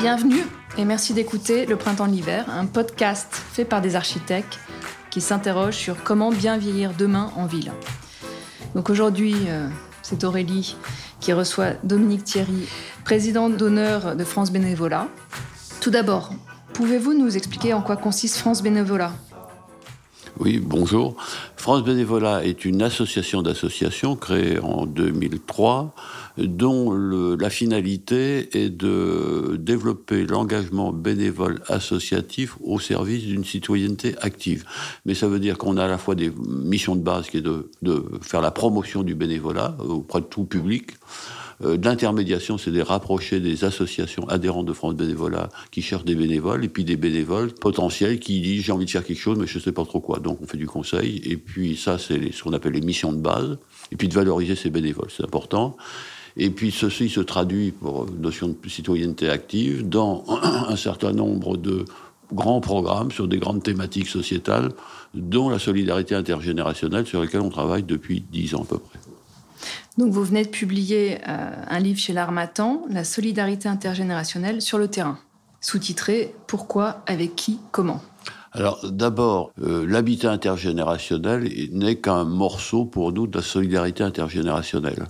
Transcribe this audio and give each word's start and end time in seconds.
Bienvenue 0.00 0.46
et 0.78 0.86
merci 0.86 1.12
d'écouter 1.12 1.66
Le 1.66 1.76
Printemps 1.76 2.06
l'Hiver, 2.06 2.46
un 2.48 2.64
podcast 2.64 3.28
fait 3.34 3.66
par 3.66 3.82
des 3.82 3.96
architectes 3.96 4.58
qui 5.10 5.20
s'interrogent 5.20 5.76
sur 5.76 6.02
comment 6.02 6.30
bien 6.30 6.56
vieillir 6.56 6.92
demain 6.96 7.30
en 7.36 7.44
ville. 7.44 7.70
Donc 8.74 8.88
aujourd'hui, 8.88 9.34
euh, 9.48 9.68
c'est 10.00 10.24
Aurélie 10.24 10.74
qui 11.20 11.34
reçoit 11.34 11.72
Dominique 11.84 12.24
Thierry, 12.24 12.66
président 13.04 13.50
d'honneur 13.50 14.16
de 14.16 14.24
France 14.24 14.50
Bénévolat. 14.50 15.06
Tout 15.82 15.90
d'abord, 15.90 16.30
pouvez-vous 16.72 17.12
nous 17.12 17.36
expliquer 17.36 17.74
en 17.74 17.82
quoi 17.82 17.98
consiste 17.98 18.38
France 18.38 18.62
Bénévolat? 18.62 19.12
Oui, 20.38 20.58
bonjour. 20.58 21.16
France 21.56 21.84
Bénévolat 21.84 22.46
est 22.46 22.64
une 22.64 22.80
association 22.80 23.42
d'associations 23.42 24.16
créée 24.16 24.58
en 24.60 24.86
2003 24.86 25.94
dont 26.46 26.92
la 26.92 27.50
finalité 27.50 28.56
est 28.56 28.70
de 28.70 29.56
développer 29.58 30.26
l'engagement 30.26 30.92
bénévole 30.92 31.60
associatif 31.68 32.56
au 32.62 32.78
service 32.78 33.24
d'une 33.24 33.44
citoyenneté 33.44 34.14
active. 34.20 34.64
Mais 35.04 35.14
ça 35.14 35.28
veut 35.28 35.40
dire 35.40 35.58
qu'on 35.58 35.76
a 35.76 35.84
à 35.84 35.88
la 35.88 35.98
fois 35.98 36.14
des 36.14 36.32
missions 36.46 36.96
de 36.96 37.02
base 37.02 37.28
qui 37.28 37.38
est 37.38 37.42
de, 37.42 37.70
faire 38.22 38.40
la 38.40 38.50
promotion 38.50 39.02
du 39.02 39.14
bénévolat 39.14 39.76
auprès 39.80 40.20
de 40.20 40.26
tout 40.26 40.44
public, 40.44 40.92
euh, 41.62 41.76
d'intermédiation, 41.76 42.56
c'est 42.58 42.70
de 42.70 42.80
rapprocher 42.80 43.40
des 43.40 43.64
associations 43.64 44.26
adhérentes 44.28 44.66
de 44.66 44.72
France 44.72 44.94
Bénévolat 44.94 45.48
qui 45.70 45.82
cherchent 45.82 46.04
des 46.04 46.14
bénévoles, 46.14 46.64
et 46.64 46.68
puis 46.68 46.84
des 46.84 46.96
bénévoles 46.96 47.52
potentiels 47.52 48.18
qui 48.18 48.40
disent 48.40 48.64
j'ai 48.64 48.72
envie 48.72 48.86
de 48.86 48.90
faire 48.90 49.04
quelque 49.04 49.20
chose, 49.20 49.38
mais 49.38 49.46
je 49.46 49.58
ne 49.58 49.62
sais 49.62 49.72
pas 49.72 49.84
trop 49.84 50.00
quoi. 50.00 50.18
Donc 50.20 50.38
on 50.40 50.46
fait 50.46 50.56
du 50.56 50.66
conseil, 50.66 51.20
et 51.24 51.36
puis 51.36 51.76
ça, 51.76 51.98
c'est 51.98 52.32
ce 52.32 52.42
qu'on 52.42 52.52
appelle 52.52 52.72
les 52.72 52.80
missions 52.80 53.12
de 53.12 53.20
base, 53.20 53.58
et 53.92 53.96
puis 53.96 54.08
de 54.08 54.14
valoriser 54.14 54.56
ces 54.56 54.70
bénévoles, 54.70 55.08
c'est 55.14 55.24
important. 55.24 55.76
Et 56.36 56.50
puis 56.50 56.70
ceci 56.70 57.08
se 57.08 57.20
traduit, 57.20 57.72
pour 57.72 58.06
notion 58.10 58.48
de 58.48 58.68
citoyenneté 58.68 59.28
active, 59.28 59.88
dans 59.88 60.24
un 60.68 60.76
certain 60.76 61.12
nombre 61.12 61.56
de 61.56 61.84
grands 62.32 62.60
programmes 62.60 63.10
sur 63.10 63.28
des 63.28 63.38
grandes 63.38 63.62
thématiques 63.62 64.08
sociétales, 64.08 64.70
dont 65.14 65.50
la 65.50 65.58
solidarité 65.58 66.14
intergénérationnelle, 66.14 67.06
sur 67.06 67.20
lesquelles 67.20 67.40
on 67.40 67.50
travaille 67.50 67.82
depuis 67.82 68.22
dix 68.32 68.54
ans 68.54 68.62
à 68.62 68.66
peu 68.66 68.78
près. 68.78 68.98
Donc 69.98 70.12
vous 70.12 70.24
venez 70.24 70.44
de 70.44 70.48
publier 70.48 71.18
euh, 71.28 71.50
un 71.68 71.78
livre 71.78 71.98
chez 71.98 72.12
l'Armatan, 72.12 72.82
La 72.90 73.04
solidarité 73.04 73.68
intergénérationnelle 73.68 74.62
sur 74.62 74.78
le 74.78 74.88
terrain, 74.88 75.18
sous-titré 75.60 76.34
Pourquoi, 76.46 77.02
avec 77.06 77.36
qui, 77.36 77.58
comment? 77.70 78.00
Alors 78.52 78.80
d'abord, 78.90 79.52
euh, 79.62 79.86
l'habitat 79.86 80.32
intergénérationnel 80.32 81.48
n'est 81.72 81.96
qu'un 81.96 82.24
morceau 82.24 82.84
pour 82.84 83.12
nous 83.12 83.26
de 83.26 83.36
la 83.36 83.44
solidarité 83.44 84.02
intergénérationnelle. 84.02 85.06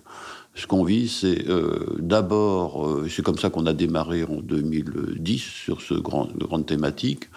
Ce 0.55 0.67
qu'on 0.67 0.85
vit, 0.85 1.09
c'est 1.09 1.49
euh, 1.49 1.97
d'abord, 1.99 3.05
c'est 3.09 3.23
comme 3.23 3.39
ça 3.39 3.49
qu'on 3.49 3.67
a 3.67 3.73
démarré 3.73 4.25
en 4.25 4.41
2010 4.43 5.39
sur 5.39 5.81
ce 5.81 5.95
grand, 5.95 6.29
grande 6.37 6.67
thématique, 6.67 7.31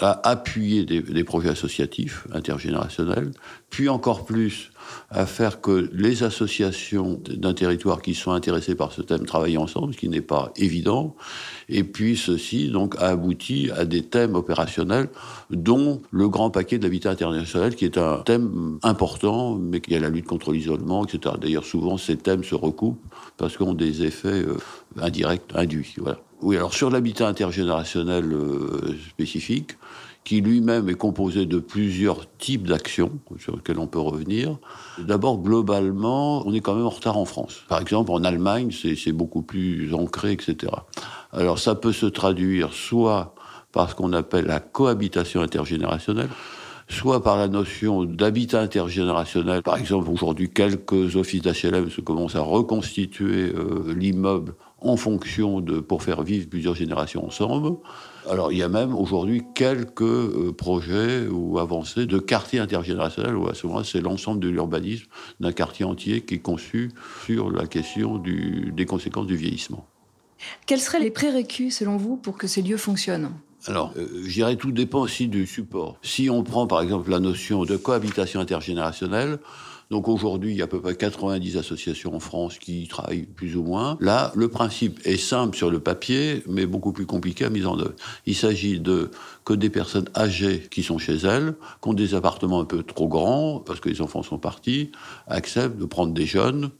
à 0.00 0.28
appuyer 0.28 0.84
des, 0.84 1.02
des 1.02 1.24
projets 1.24 1.50
associatifs 1.50 2.26
intergénérationnels, 2.32 3.32
puis 3.70 3.88
encore 3.88 4.24
plus 4.24 4.70
à 5.10 5.26
faire 5.26 5.60
que 5.60 5.90
les 5.92 6.22
associations 6.22 7.20
d'un 7.28 7.54
territoire 7.54 8.02
qui 8.02 8.14
sont 8.14 8.32
intéressées 8.32 8.74
par 8.74 8.92
ce 8.92 9.02
thème 9.02 9.26
travaillent 9.26 9.58
ensemble, 9.58 9.92
ce 9.92 9.98
qui 9.98 10.08
n'est 10.08 10.20
pas 10.20 10.52
évident. 10.56 11.14
Et 11.68 11.84
puis 11.84 12.16
ceci 12.16 12.68
donc 12.68 12.96
a 12.96 13.08
abouti 13.08 13.70
à 13.76 13.84
des 13.84 14.02
thèmes 14.02 14.34
opérationnels, 14.34 15.08
dont 15.50 16.02
le 16.10 16.28
grand 16.28 16.50
paquet 16.50 16.78
de 16.78 16.84
l'habitat 16.84 17.10
international, 17.10 17.74
qui 17.74 17.84
est 17.84 17.98
un 17.98 18.18
thème 18.18 18.78
important, 18.82 19.56
mais 19.56 19.80
qui 19.80 19.94
a 19.94 20.00
la 20.00 20.08
lutte 20.08 20.26
contre 20.26 20.52
l'isolement, 20.52 21.04
etc. 21.04 21.34
D'ailleurs, 21.40 21.64
souvent 21.64 21.96
ces 21.96 22.16
thèmes 22.16 22.44
se 22.44 22.54
recoupent 22.54 23.02
parce 23.36 23.56
qu'ils 23.56 23.66
ont 23.66 23.74
des 23.74 24.04
effets 24.04 24.44
euh, 24.44 24.56
indirects, 25.00 25.42
induits. 25.54 25.94
Voilà. 25.98 26.18
Oui, 26.40 26.56
alors 26.56 26.72
sur 26.72 26.90
l'habitat 26.90 27.26
intergénérationnel 27.26 28.32
euh, 28.32 28.96
spécifique, 29.10 29.72
qui 30.22 30.40
lui-même 30.40 30.88
est 30.88 30.94
composé 30.94 31.46
de 31.46 31.58
plusieurs 31.58 32.30
types 32.36 32.66
d'actions 32.66 33.12
sur 33.38 33.56
lesquelles 33.56 33.78
on 33.78 33.86
peut 33.86 33.98
revenir. 33.98 34.58
D'abord, 34.98 35.38
globalement, 35.38 36.46
on 36.46 36.52
est 36.52 36.60
quand 36.60 36.74
même 36.74 36.84
en 36.84 36.90
retard 36.90 37.16
en 37.16 37.24
France. 37.24 37.62
Par 37.68 37.80
exemple, 37.80 38.12
en 38.12 38.22
Allemagne, 38.24 38.70
c'est 38.70 39.12
beaucoup 39.12 39.42
plus 39.42 39.94
ancré, 39.94 40.32
etc. 40.32 40.72
Alors 41.32 41.58
ça 41.58 41.74
peut 41.74 41.92
se 41.92 42.06
traduire 42.06 42.72
soit 42.72 43.34
par 43.72 43.90
ce 43.90 43.94
qu'on 43.94 44.12
appelle 44.12 44.46
la 44.46 44.60
cohabitation 44.60 45.40
intergénérationnelle, 45.40 46.28
soit 46.88 47.22
par 47.22 47.36
la 47.36 47.48
notion 47.48 48.04
d'habitat 48.04 48.60
intergénérationnel. 48.60 49.62
Par 49.62 49.76
exemple, 49.76 50.08
aujourd'hui, 50.10 50.50
quelques 50.50 51.16
offices 51.16 51.42
d'HLM 51.42 51.90
se 51.90 52.00
commencent 52.00 52.36
à 52.36 52.42
reconstituer 52.42 53.52
euh, 53.54 53.94
l'immeuble 53.94 54.54
en 54.80 54.96
fonction 54.96 55.60
de, 55.60 55.80
pour 55.80 56.02
faire 56.02 56.22
vivre 56.22 56.48
plusieurs 56.48 56.74
générations 56.74 57.26
ensemble. 57.26 57.76
Alors 58.30 58.52
il 58.52 58.58
y 58.58 58.62
a 58.62 58.68
même 58.68 58.94
aujourd'hui 58.94 59.42
quelques 59.54 60.02
euh, 60.02 60.52
projets 60.56 61.26
ou 61.26 61.58
avancées 61.58 62.06
de 62.06 62.18
quartiers 62.18 62.60
intergénérationnels 62.60 63.36
où 63.36 63.48
à 63.48 63.54
ce 63.54 63.66
moment 63.66 63.82
c'est 63.82 64.00
l'ensemble 64.00 64.40
de 64.40 64.48
l'urbanisme 64.48 65.06
d'un 65.40 65.52
quartier 65.52 65.84
entier 65.84 66.20
qui 66.20 66.34
est 66.34 66.40
conçu 66.40 66.90
sur 67.24 67.50
la 67.50 67.66
question 67.66 68.18
du, 68.18 68.72
des 68.74 68.86
conséquences 68.86 69.26
du 69.26 69.36
vieillissement. 69.36 69.86
Quels 70.66 70.80
seraient 70.80 71.00
les 71.00 71.10
prérequis 71.10 71.70
selon 71.70 71.96
vous 71.96 72.16
pour 72.16 72.36
que 72.38 72.46
ces 72.46 72.62
lieux 72.62 72.76
fonctionnent? 72.76 73.32
Alors, 73.66 73.92
euh, 73.96 74.06
je 74.24 74.32
dirais 74.32 74.56
tout 74.56 74.70
dépend 74.70 75.00
aussi 75.00 75.26
du 75.26 75.46
support. 75.46 75.98
Si 76.02 76.30
on 76.30 76.44
prend 76.44 76.68
par 76.68 76.80
exemple 76.80 77.10
la 77.10 77.18
notion 77.18 77.64
de 77.64 77.76
cohabitation 77.76 78.40
intergénérationnelle, 78.40 79.40
donc 79.90 80.06
aujourd'hui, 80.08 80.50
il 80.50 80.56
y 80.56 80.60
a 80.60 80.64
à 80.64 80.68
peu 80.68 80.80
près 80.80 80.94
90 80.94 81.56
associations 81.56 82.14
en 82.14 82.20
France 82.20 82.58
qui 82.58 82.86
travaillent 82.88 83.24
plus 83.24 83.56
ou 83.56 83.62
moins. 83.62 83.96
Là, 84.00 84.32
le 84.34 84.48
principe 84.48 85.00
est 85.04 85.16
simple 85.16 85.56
sur 85.56 85.70
le 85.70 85.80
papier, 85.80 86.42
mais 86.46 86.66
beaucoup 86.66 86.92
plus 86.92 87.06
compliqué 87.06 87.46
à 87.46 87.50
mise 87.50 87.64
en 87.64 87.78
œuvre. 87.78 87.94
Il 88.26 88.34
s'agit 88.34 88.80
de 88.80 89.10
que 89.46 89.54
des 89.54 89.70
personnes 89.70 90.08
âgées 90.14 90.68
qui 90.70 90.82
sont 90.82 90.98
chez 90.98 91.16
elles, 91.16 91.54
qui 91.82 91.88
ont 91.88 91.94
des 91.94 92.14
appartements 92.14 92.60
un 92.60 92.66
peu 92.66 92.82
trop 92.82 93.08
grands, 93.08 93.60
parce 93.60 93.80
que 93.80 93.88
les 93.88 94.02
enfants 94.02 94.22
sont 94.22 94.38
partis, 94.38 94.90
acceptent 95.26 95.78
de 95.78 95.86
prendre 95.86 96.12
des 96.12 96.26
jeunes, 96.26 96.70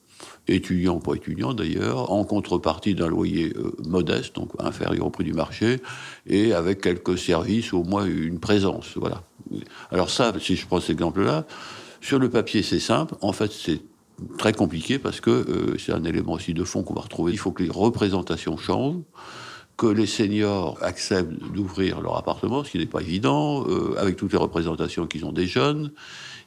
étudiants 0.47 0.99
pour 0.99 1.15
étudiants 1.15 1.55
d'ailleurs, 1.55 2.11
en 2.13 2.25
contrepartie 2.25 2.95
d'un 2.95 3.09
loyer 3.09 3.55
euh, 3.57 3.73
modeste, 3.87 4.37
donc 4.37 4.51
inférieur 4.59 5.07
au 5.07 5.11
prix 5.11 5.25
du 5.25 5.33
marché, 5.33 5.81
et 6.27 6.53
avec 6.53 6.83
quelques 6.83 7.17
services, 7.17 7.73
au 7.73 7.85
moins 7.85 8.05
une 8.05 8.39
présence. 8.39 8.97
Voilà. 8.97 9.23
Alors 9.91 10.11
ça, 10.11 10.35
si 10.39 10.57
je 10.57 10.67
prends 10.67 10.81
cet 10.81 10.91
exemple-là, 10.91 11.47
sur 12.01 12.19
le 12.19 12.29
papier, 12.29 12.63
c'est 12.63 12.81
simple. 12.81 13.15
En 13.21 13.33
fait, 13.33 13.51
c'est 13.53 13.81
très 14.37 14.53
compliqué 14.53 14.99
parce 14.99 15.21
que 15.21 15.31
euh, 15.31 15.79
c'est 15.79 15.93
un 15.93 16.05
élément 16.05 16.33
aussi 16.33 16.55
de 16.55 16.65
fond 16.65 16.83
qu'on 16.83 16.95
va 16.95 17.03
retrouver. 17.03 17.33
Il 17.33 17.39
faut 17.39 17.53
que 17.53 17.63
les 17.63 17.71
représentations 17.71 18.57
changent, 18.57 19.03
que 19.77 19.87
les 19.87 20.07
seniors 20.07 20.79
acceptent 20.83 21.33
d'ouvrir 21.53 22.01
leur 22.01 22.17
appartement, 22.17 22.65
ce 22.65 22.71
qui 22.71 22.79
n'est 22.79 22.87
pas 22.87 23.01
évident, 23.01 23.65
euh, 23.69 23.95
avec 23.99 24.17
toutes 24.17 24.33
les 24.33 24.39
représentations 24.39 25.07
qu'ils 25.07 25.25
ont 25.25 25.33
des 25.33 25.47
jeunes. 25.47 25.93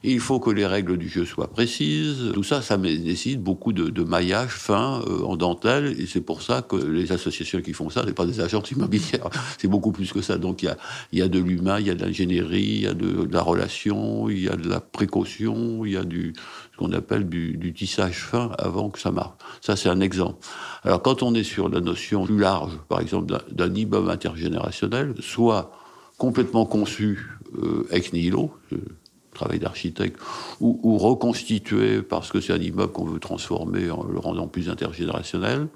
Il 0.04 0.18
faut 0.18 0.40
que 0.40 0.50
les 0.50 0.66
règles 0.66 0.98
du 0.98 1.08
jeu 1.08 1.24
soient 1.24 1.50
précises. 1.50 2.32
Tout 2.34 2.42
ça, 2.42 2.60
ça 2.60 2.76
nécessite 2.76 3.40
beaucoup 3.40 3.72
de, 3.72 4.02
maillage 4.02 4.50
fin 4.50 5.00
euh, 5.06 5.22
en 5.22 5.36
dentelle. 5.36 5.94
Et 6.00 6.06
c'est 6.06 6.20
pour 6.20 6.42
ça 6.42 6.62
que 6.62 6.74
les 6.74 7.12
associations 7.12 7.60
qui 7.60 7.72
font 7.72 7.88
ça, 7.88 8.04
n'est 8.04 8.12
pas 8.12 8.26
des 8.26 8.40
agences 8.40 8.70
immobilières. 8.72 9.28
C'est 9.58 9.68
beaucoup 9.68 9.92
plus 9.92 10.12
que 10.12 10.20
ça. 10.20 10.38
Donc 10.38 10.62
il 10.62 10.74
y 11.12 11.22
a, 11.22 11.28
de 11.28 11.38
l'humain, 11.38 11.78
il 11.78 11.86
y 11.86 11.90
a 11.90 11.94
de 11.94 12.04
l'ingénierie, 12.04 12.62
il 12.62 12.80
y 12.80 12.86
a 12.86 12.94
de, 12.94 13.28
la 13.30 13.42
relation, 13.42 14.28
il 14.28 14.42
y 14.42 14.48
a 14.48 14.56
de 14.56 14.68
la 14.68 14.80
précaution, 14.80 15.84
il 15.84 15.92
y 15.92 15.96
a 15.96 16.04
du, 16.04 16.32
ce 16.72 16.76
qu'on 16.78 16.92
appelle 16.92 17.28
du, 17.28 17.72
tissage 17.72 18.24
fin 18.24 18.50
avant 18.58 18.90
que 18.90 18.98
ça 18.98 19.12
marche. 19.12 19.34
Ça, 19.60 19.76
c'est 19.76 19.88
un 19.88 20.00
exemple. 20.00 20.44
Alors 20.82 21.00
quand 21.00 21.22
on 21.22 21.34
est 21.34 21.44
sur 21.44 21.68
la 21.68 21.80
notion 21.80 22.26
plus 22.26 22.38
large, 22.38 22.72
par 22.88 23.00
exemple, 23.00 23.36
d'un 23.50 23.74
immeuble 23.74 24.10
intergénérationnel, 24.10 25.14
soit 25.20 25.70
complètement 26.18 26.66
conçu 26.66 27.28
euh, 27.62 27.86
ex 27.90 28.12
nihilo, 28.12 28.52
travail 29.34 29.58
d'architecte, 29.58 30.18
ou, 30.60 30.98
reconstituer 30.98 32.02
parce 32.02 32.30
que 32.30 32.40
c'est 32.40 32.52
un 32.52 32.60
immeuble 32.60 32.92
qu'on 32.92 33.04
veut 33.04 33.18
transformer 33.18 33.90
en 33.90 34.04
le 34.04 34.18
rendant 34.18 34.46
plus 34.46 34.68
intergénérationnel. 34.68 35.68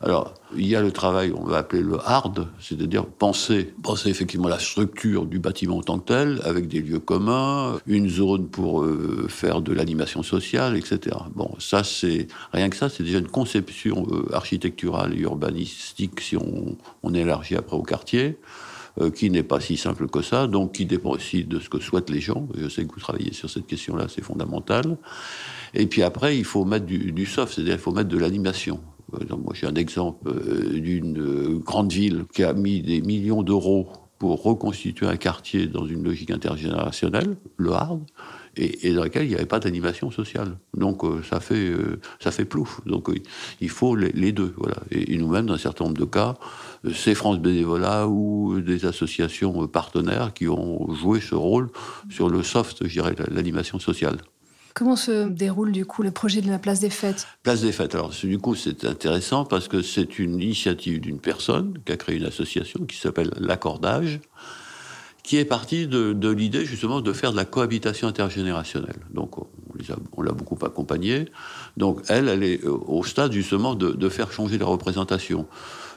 Alors, 0.00 0.34
il 0.56 0.66
y 0.66 0.76
a 0.76 0.80
le 0.80 0.92
travail, 0.92 1.32
on 1.36 1.42
va 1.42 1.58
appeler 1.58 1.82
le 1.82 1.98
hard, 2.04 2.46
c'est-à-dire 2.60 3.04
penser, 3.04 3.74
penser 3.82 4.08
effectivement 4.10 4.46
la 4.46 4.60
structure 4.60 5.26
du 5.26 5.40
bâtiment 5.40 5.78
en 5.78 5.82
tant 5.82 5.98
que 5.98 6.06
tel, 6.06 6.40
avec 6.44 6.68
des 6.68 6.80
lieux 6.80 7.00
communs, 7.00 7.80
une 7.86 8.08
zone 8.08 8.46
pour 8.46 8.84
euh, 8.84 9.26
faire 9.28 9.60
de 9.60 9.72
l'animation 9.72 10.22
sociale, 10.22 10.76
etc. 10.76 11.16
Bon, 11.34 11.50
ça, 11.58 11.82
c'est 11.82 12.28
rien 12.52 12.68
que 12.68 12.76
ça, 12.76 12.88
c'est 12.88 13.02
déjà 13.02 13.18
une 13.18 13.26
conception 13.26 14.06
euh, 14.12 14.32
architecturale 14.32 15.14
et 15.14 15.20
urbanistique 15.20 16.20
si 16.20 16.36
on, 16.36 16.76
on 17.02 17.12
élargit 17.12 17.56
après 17.56 17.76
au 17.76 17.82
quartier. 17.82 18.38
Euh, 19.00 19.10
qui 19.10 19.30
n'est 19.30 19.44
pas 19.44 19.60
si 19.60 19.76
simple 19.76 20.08
que 20.08 20.22
ça, 20.22 20.46
donc 20.46 20.72
qui 20.72 20.84
dépend 20.84 21.10
aussi 21.10 21.44
de 21.44 21.60
ce 21.60 21.68
que 21.68 21.78
souhaitent 21.78 22.10
les 22.10 22.20
gens. 22.20 22.48
Je 22.56 22.68
sais 22.68 22.84
que 22.84 22.92
vous 22.92 23.00
travaillez 23.00 23.32
sur 23.32 23.48
cette 23.48 23.66
question-là, 23.66 24.06
c'est 24.08 24.24
fondamental. 24.24 24.96
Et 25.74 25.86
puis 25.86 26.02
après, 26.02 26.36
il 26.36 26.44
faut 26.44 26.64
mettre 26.64 26.86
du, 26.86 27.12
du 27.12 27.26
soft, 27.26 27.54
c'est-à-dire 27.54 27.74
il 27.74 27.80
faut 27.80 27.92
mettre 27.92 28.08
de 28.08 28.18
l'animation. 28.18 28.80
Moi, 29.12 29.54
j'ai 29.54 29.66
un 29.66 29.74
exemple 29.74 30.28
euh, 30.28 30.80
d'une 30.80 31.18
euh, 31.18 31.58
grande 31.58 31.92
ville 31.92 32.24
qui 32.34 32.42
a 32.42 32.52
mis 32.52 32.82
des 32.82 33.00
millions 33.00 33.42
d'euros 33.42 33.88
pour 34.18 34.42
reconstituer 34.42 35.06
un 35.06 35.16
quartier 35.16 35.66
dans 35.66 35.86
une 35.86 36.02
logique 36.02 36.30
intergénérationnelle, 36.30 37.36
le 37.56 37.72
hard, 37.72 38.00
et, 38.56 38.92
dans 38.92 39.04
lequel 39.04 39.24
il 39.24 39.28
n'y 39.28 39.34
avait 39.36 39.46
pas 39.46 39.60
d'animation 39.60 40.10
sociale. 40.10 40.58
Donc 40.76 41.04
euh, 41.04 41.22
ça 41.22 41.38
fait 41.40 41.70
euh, 41.70 42.00
ça 42.18 42.30
fait 42.30 42.44
plouf. 42.44 42.80
Donc 42.86 43.08
euh, 43.08 43.14
il 43.60 43.70
faut 43.70 43.94
les, 43.94 44.32
deux. 44.32 44.54
Voilà. 44.56 44.76
Et, 44.90 45.16
nous-mêmes, 45.16 45.46
dans 45.46 45.54
un 45.54 45.58
certain 45.58 45.84
nombre 45.84 45.98
de 45.98 46.04
cas, 46.04 46.34
c'est 46.92 47.14
France 47.14 47.38
Bénévolat 47.38 48.08
ou 48.08 48.60
des 48.60 48.84
associations 48.84 49.66
partenaires 49.68 50.32
qui 50.34 50.48
ont 50.48 50.92
joué 50.94 51.20
ce 51.20 51.34
rôle 51.34 51.70
sur 52.10 52.28
le 52.28 52.42
soft, 52.42 52.86
je 52.86 52.92
dirais, 52.92 53.14
l'animation 53.30 53.78
sociale. 53.78 54.18
Comment 54.78 54.94
se 54.94 55.28
déroule 55.28 55.72
du 55.72 55.84
coup 55.84 56.04
le 56.04 56.12
projet 56.12 56.40
de 56.40 56.48
la 56.48 56.60
place 56.60 56.78
des 56.78 56.88
fêtes? 56.88 57.26
Place 57.42 57.62
des 57.62 57.72
fêtes. 57.72 57.96
Alors 57.96 58.10
du 58.10 58.38
coup 58.38 58.54
c'est 58.54 58.84
intéressant 58.84 59.44
parce 59.44 59.66
que 59.66 59.82
c'est 59.82 60.20
une 60.20 60.40
initiative 60.40 61.00
d'une 61.00 61.18
personne 61.18 61.80
qui 61.84 61.90
a 61.90 61.96
créé 61.96 62.14
une 62.14 62.24
association 62.24 62.84
qui 62.86 62.96
s'appelle 62.96 63.32
l'accordage 63.40 64.20
qui 65.24 65.36
est 65.36 65.44
partie 65.44 65.88
de, 65.88 66.28
l'idée 66.30 66.64
justement 66.64 67.00
de 67.00 67.12
faire 67.12 67.32
de 67.32 67.36
la 67.36 67.44
cohabitation 67.44 68.06
intergénérationnelle. 68.06 69.00
Donc 69.10 69.32
on 70.16 70.22
l'a 70.22 70.30
beaucoup 70.30 70.64
accompagnée. 70.64 71.26
Donc 71.76 72.00
elle, 72.06 72.28
est 72.44 72.64
euh, 72.64 72.70
au 72.86 73.02
stade 73.02 73.32
justement 73.32 73.74
de, 73.74 74.08
faire 74.08 74.30
changer 74.30 74.58
la 74.58 74.66
représentation. 74.66 75.48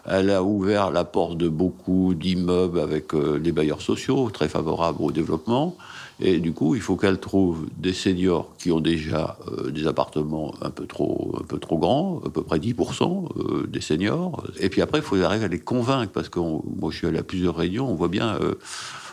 Elle 0.05 0.31
a 0.31 0.41
ouvert 0.41 0.89
la 0.89 1.03
porte 1.03 1.37
de 1.37 1.49
beaucoup 1.49 2.15
d'immeubles 2.15 2.79
avec 2.79 3.13
euh, 3.13 3.37
des 3.37 3.51
bailleurs 3.51 3.83
sociaux 3.83 4.31
très 4.31 4.49
favorables 4.49 5.03
au 5.03 5.11
développement. 5.11 5.77
Et 6.19 6.39
du 6.39 6.53
coup, 6.53 6.75
il 6.75 6.81
faut 6.81 6.95
qu'elle 6.95 7.19
trouve 7.19 7.67
des 7.77 7.93
seniors 7.93 8.51
qui 8.57 8.71
ont 8.71 8.79
déjà 8.79 9.37
euh, 9.47 9.71
des 9.71 9.87
appartements 9.87 10.53
un 10.61 10.69
peu 10.69 10.85
trop, 10.85 11.35
un 11.39 11.43
peu 11.43 11.57
trop 11.57 11.77
grands, 11.77 12.21
à 12.25 12.29
peu 12.29 12.43
près 12.43 12.59
10% 12.59 13.67
des 13.67 13.81
seniors. 13.81 14.43
Et 14.59 14.69
puis 14.69 14.81
après, 14.81 14.99
il 14.99 15.03
faut 15.03 15.15
arriver 15.15 15.45
à 15.45 15.47
les 15.47 15.59
convaincre, 15.59 16.11
parce 16.11 16.29
que 16.29 16.39
moi, 16.39 16.91
je 16.91 16.97
suis 16.97 17.07
allé 17.07 17.19
à 17.19 17.23
plusieurs 17.23 17.55
réunions, 17.55 17.89
on 17.89 17.95
voit 17.95 18.07
bien, 18.07 18.37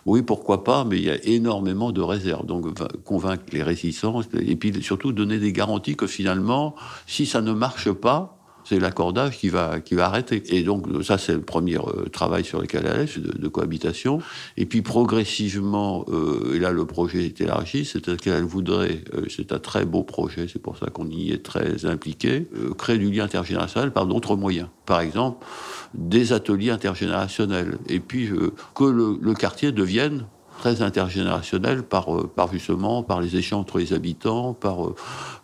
oui, 0.06 0.22
pourquoi 0.22 0.64
pas, 0.64 0.84
mais 0.84 0.96
il 0.96 1.04
y 1.04 1.10
a 1.10 1.22
énormément 1.24 1.92
de 1.92 2.00
réserves. 2.00 2.46
Donc, 2.46 2.66
convaincre 3.04 3.44
les 3.52 3.62
résistances, 3.62 4.26
et 4.34 4.56
puis 4.56 4.82
surtout 4.82 5.12
donner 5.12 5.38
des 5.38 5.52
garanties 5.52 5.96
que 5.96 6.06
finalement, 6.06 6.74
si 7.06 7.26
ça 7.26 7.42
ne 7.42 7.52
marche 7.52 7.92
pas, 7.92 8.37
c'est 8.68 8.78
l'accordage 8.78 9.38
qui 9.38 9.48
va, 9.48 9.80
qui 9.80 9.94
va 9.94 10.06
arrêter. 10.06 10.42
Et 10.54 10.62
donc, 10.62 10.86
ça, 11.02 11.16
c'est 11.16 11.32
le 11.32 11.40
premier 11.40 11.76
euh, 11.76 12.04
travail 12.12 12.44
sur 12.44 12.60
lequel 12.60 12.86
elle 12.86 13.02
est, 13.02 13.18
de, 13.18 13.48
cohabitation. 13.48 14.20
Et 14.58 14.66
puis, 14.66 14.82
progressivement, 14.82 16.04
euh, 16.08 16.54
et 16.54 16.58
là, 16.58 16.70
le 16.70 16.84
projet 16.84 17.24
est 17.24 17.40
élargi, 17.40 17.86
c'est-à-dire 17.86 18.20
qu'elle 18.20 18.44
voudrait, 18.44 19.02
euh, 19.14 19.24
c'est 19.34 19.52
un 19.52 19.58
très 19.58 19.86
beau 19.86 20.02
projet, 20.02 20.46
c'est 20.52 20.60
pour 20.60 20.76
ça 20.76 20.86
qu'on 20.90 21.08
y 21.08 21.32
est 21.32 21.42
très 21.42 21.86
impliqué, 21.86 22.46
créer 22.76 22.98
du 22.98 23.10
lien 23.10 23.24
intergénérationnel 23.24 23.90
par 23.90 24.06
d'autres 24.06 24.36
moyens. 24.36 24.68
Par 24.84 25.00
exemple, 25.00 25.46
des 25.94 26.34
ateliers 26.34 26.70
intergénérationnels. 26.70 27.78
Et 27.88 28.00
puis, 28.00 28.30
que 28.74 28.84
le 28.84 29.34
quartier 29.34 29.72
devienne 29.72 30.26
très 30.58 30.82
intergénérationnel 30.82 31.82
par, 31.82 32.14
euh, 32.14 32.26
par 32.26 32.52
justement 32.52 33.02
par 33.02 33.22
les 33.22 33.36
échanges 33.36 33.60
entre 33.60 33.78
les 33.78 33.94
habitants, 33.94 34.52
par 34.52 34.86
euh, 34.86 34.94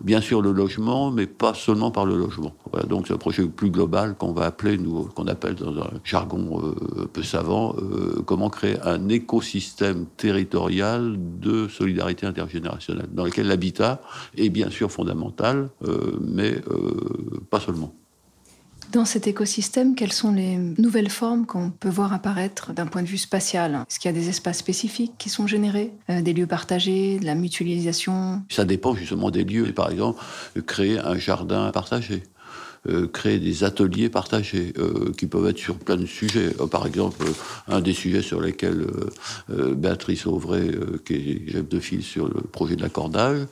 bien 0.03 0.21
sûr 0.21 0.43
le 0.43 0.53
logement, 0.53 1.11
mais 1.11 1.27
pas 1.27 1.55
seulement 1.55 1.91
par 1.91 2.05
le 2.05 2.19
logement. 2.19 2.53
Voilà, 2.71 2.87
donc 2.87 3.07
c'est 3.07 3.15
un 3.15 3.19
projet 3.19 3.47
plus 3.47 3.71
global 3.71 4.17
qu'on 4.17 4.33
va 4.33 4.45
appeler, 4.47 4.77
nous, 4.77 5.05
qu'on 5.15 5.27
appelle 5.29 5.55
dans 5.55 5.79
un 5.79 5.91
jargon 6.03 6.61
euh, 6.63 7.07
peu 7.13 7.23
savant, 7.23 7.77
comment 8.27 8.51
créer 8.51 8.77
un 8.83 9.09
écosystème 9.09 10.07
territorial 10.17 11.17
de 11.41 11.69
solidarité 11.69 12.27
intergénérationnelle, 12.27 13.07
dans 13.13 13.25
lequel 13.25 13.47
l'habitat 13.47 14.01
est 14.37 14.49
bien 14.49 14.71
sûr 14.71 14.91
fondamental, 14.91 15.71
mais 16.21 16.61
pas 17.51 17.61
seulement. 17.61 17.95
Dans 18.93 19.05
cet 19.05 19.27
écosystème, 19.27 19.95
quelles 19.95 20.13
sont 20.13 20.33
les 20.33 20.57
nouvelles 20.57 21.11
formes 21.11 21.47
qu'on 21.47 21.71
peut 21.71 21.89
voir 21.89 22.13
apparaître 22.13 22.73
d'un 22.73 22.87
point 22.87 23.03
de 23.03 23.09
vue 23.09 23.19
spatial? 23.19 23.85
Est-ce 23.89 23.99
qu'il 23.99 24.11
y 24.11 24.15
a 24.15 24.19
des 24.19 24.29
espaces 24.29 24.59
spécifiques 24.59 25.15
qui 25.19 25.29
sont 25.29 25.47
générés, 25.47 25.93
euh, 26.11 26.23
des 26.23 26.33
lieux 26.33 26.47
partagés, 26.47 27.19
de 27.19 27.25
la 27.25 27.35
mutualisation? 27.35 28.43
Ça 28.51 28.65
dépend 28.65 28.95
justement 28.95 29.31
des 29.31 29.45
lieux. 29.45 29.73
Par 29.73 29.91
exemple, 29.91 30.23
créer 30.67 30.99
un 30.99 31.19
jardin 31.19 31.71
partagé. 31.73 32.23
Euh, 32.87 33.07
créer 33.09 33.39
des 33.39 33.65
ateliers 33.65 34.11
partagés 34.11 34.75
euh, 34.79 35.11
qui 35.17 35.27
peuvent 35.27 35.47
être 35.49 35.59
sur 35.59 35.79
plein 35.79 35.97
de 35.97 36.05
sujets. 36.05 36.51
par 36.71 36.87
exemple, 36.87 37.25
un 37.67 37.81
des 37.81 37.95
sujets 37.95 38.21
sur 38.21 38.43
lesquels 38.43 38.87
Béatrice 39.49 40.27
Auvray, 40.27 40.71
qui 41.07 41.15
est 41.15 41.51
chef 41.51 41.67
de 41.67 41.81
file 41.81 42.03
sur 42.03 42.27
le 42.29 42.43
projet 42.43 42.77
de 42.77 42.83
l'accordage, 42.83 43.47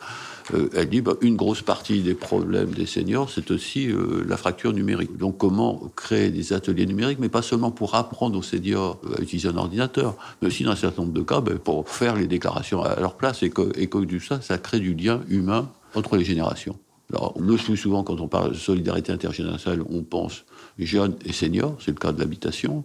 euh, 0.55 0.69
elle 0.75 0.89
dit 0.89 1.01
bah, 1.01 1.15
une 1.21 1.37
grosse 1.37 1.63
partie 1.63 2.01
des 2.01 2.15
problèmes 2.15 2.71
des 2.71 2.87
seniors, 2.87 3.31
c'est 3.31 3.51
aussi 3.51 3.89
euh, 3.89 4.25
la 4.27 4.37
fracture 4.37 4.73
numérique. 4.73 5.17
Donc 5.17 5.39
comment 5.39 5.91
créer 5.97 6.31
des 6.31 6.53
ateliers 6.53 6.87
numériques, 6.87 7.19
mais 7.21 7.29
pas 7.29 7.43
seulement 7.43 7.71
pour 7.71 7.95
apprendre 7.95 8.39
aux 8.39 8.43
seniors 8.43 9.01
à 9.17 9.21
utiliser 9.23 9.49
un 9.49 9.57
ordinateur, 9.57 10.17
mais 10.41 10.49
aussi 10.49 10.65
dans 10.65 10.73
un 10.73 10.77
certain 10.77 11.03
nombre 11.03 11.15
de 11.15 11.23
cas 11.23 11.41
ben, 11.41 11.59
pour 11.59 11.89
faire 11.89 12.17
les 12.17 12.27
déclarations 12.27 12.83
à 12.83 12.99
leur 13.01 13.15
place 13.15 13.43
et 13.43 13.51
que, 13.51 13.73
et 13.79 13.87
que 13.87 13.99
ça, 14.19 14.41
ça 14.41 14.59
crée 14.59 14.81
du 14.81 14.95
lien 14.95 15.21
humain 15.29 15.69
entre 15.95 16.17
les 16.17 16.25
générations. 16.25 16.77
Alors, 17.13 17.35
le 17.39 17.57
plus 17.57 17.77
souvent, 17.77 18.03
quand 18.05 18.21
on 18.21 18.29
parle 18.29 18.53
de 18.53 18.57
solidarité 18.57 19.13
intergénérationnelle, 19.13 19.83
on 19.91 20.03
pense 20.03 20.45
jeunes 20.79 21.15
et 21.25 21.33
seniors, 21.33 21.77
c'est 21.81 21.91
le 21.91 21.99
cas 21.99 22.13
de 22.13 22.21
l'habitation. 22.21 22.85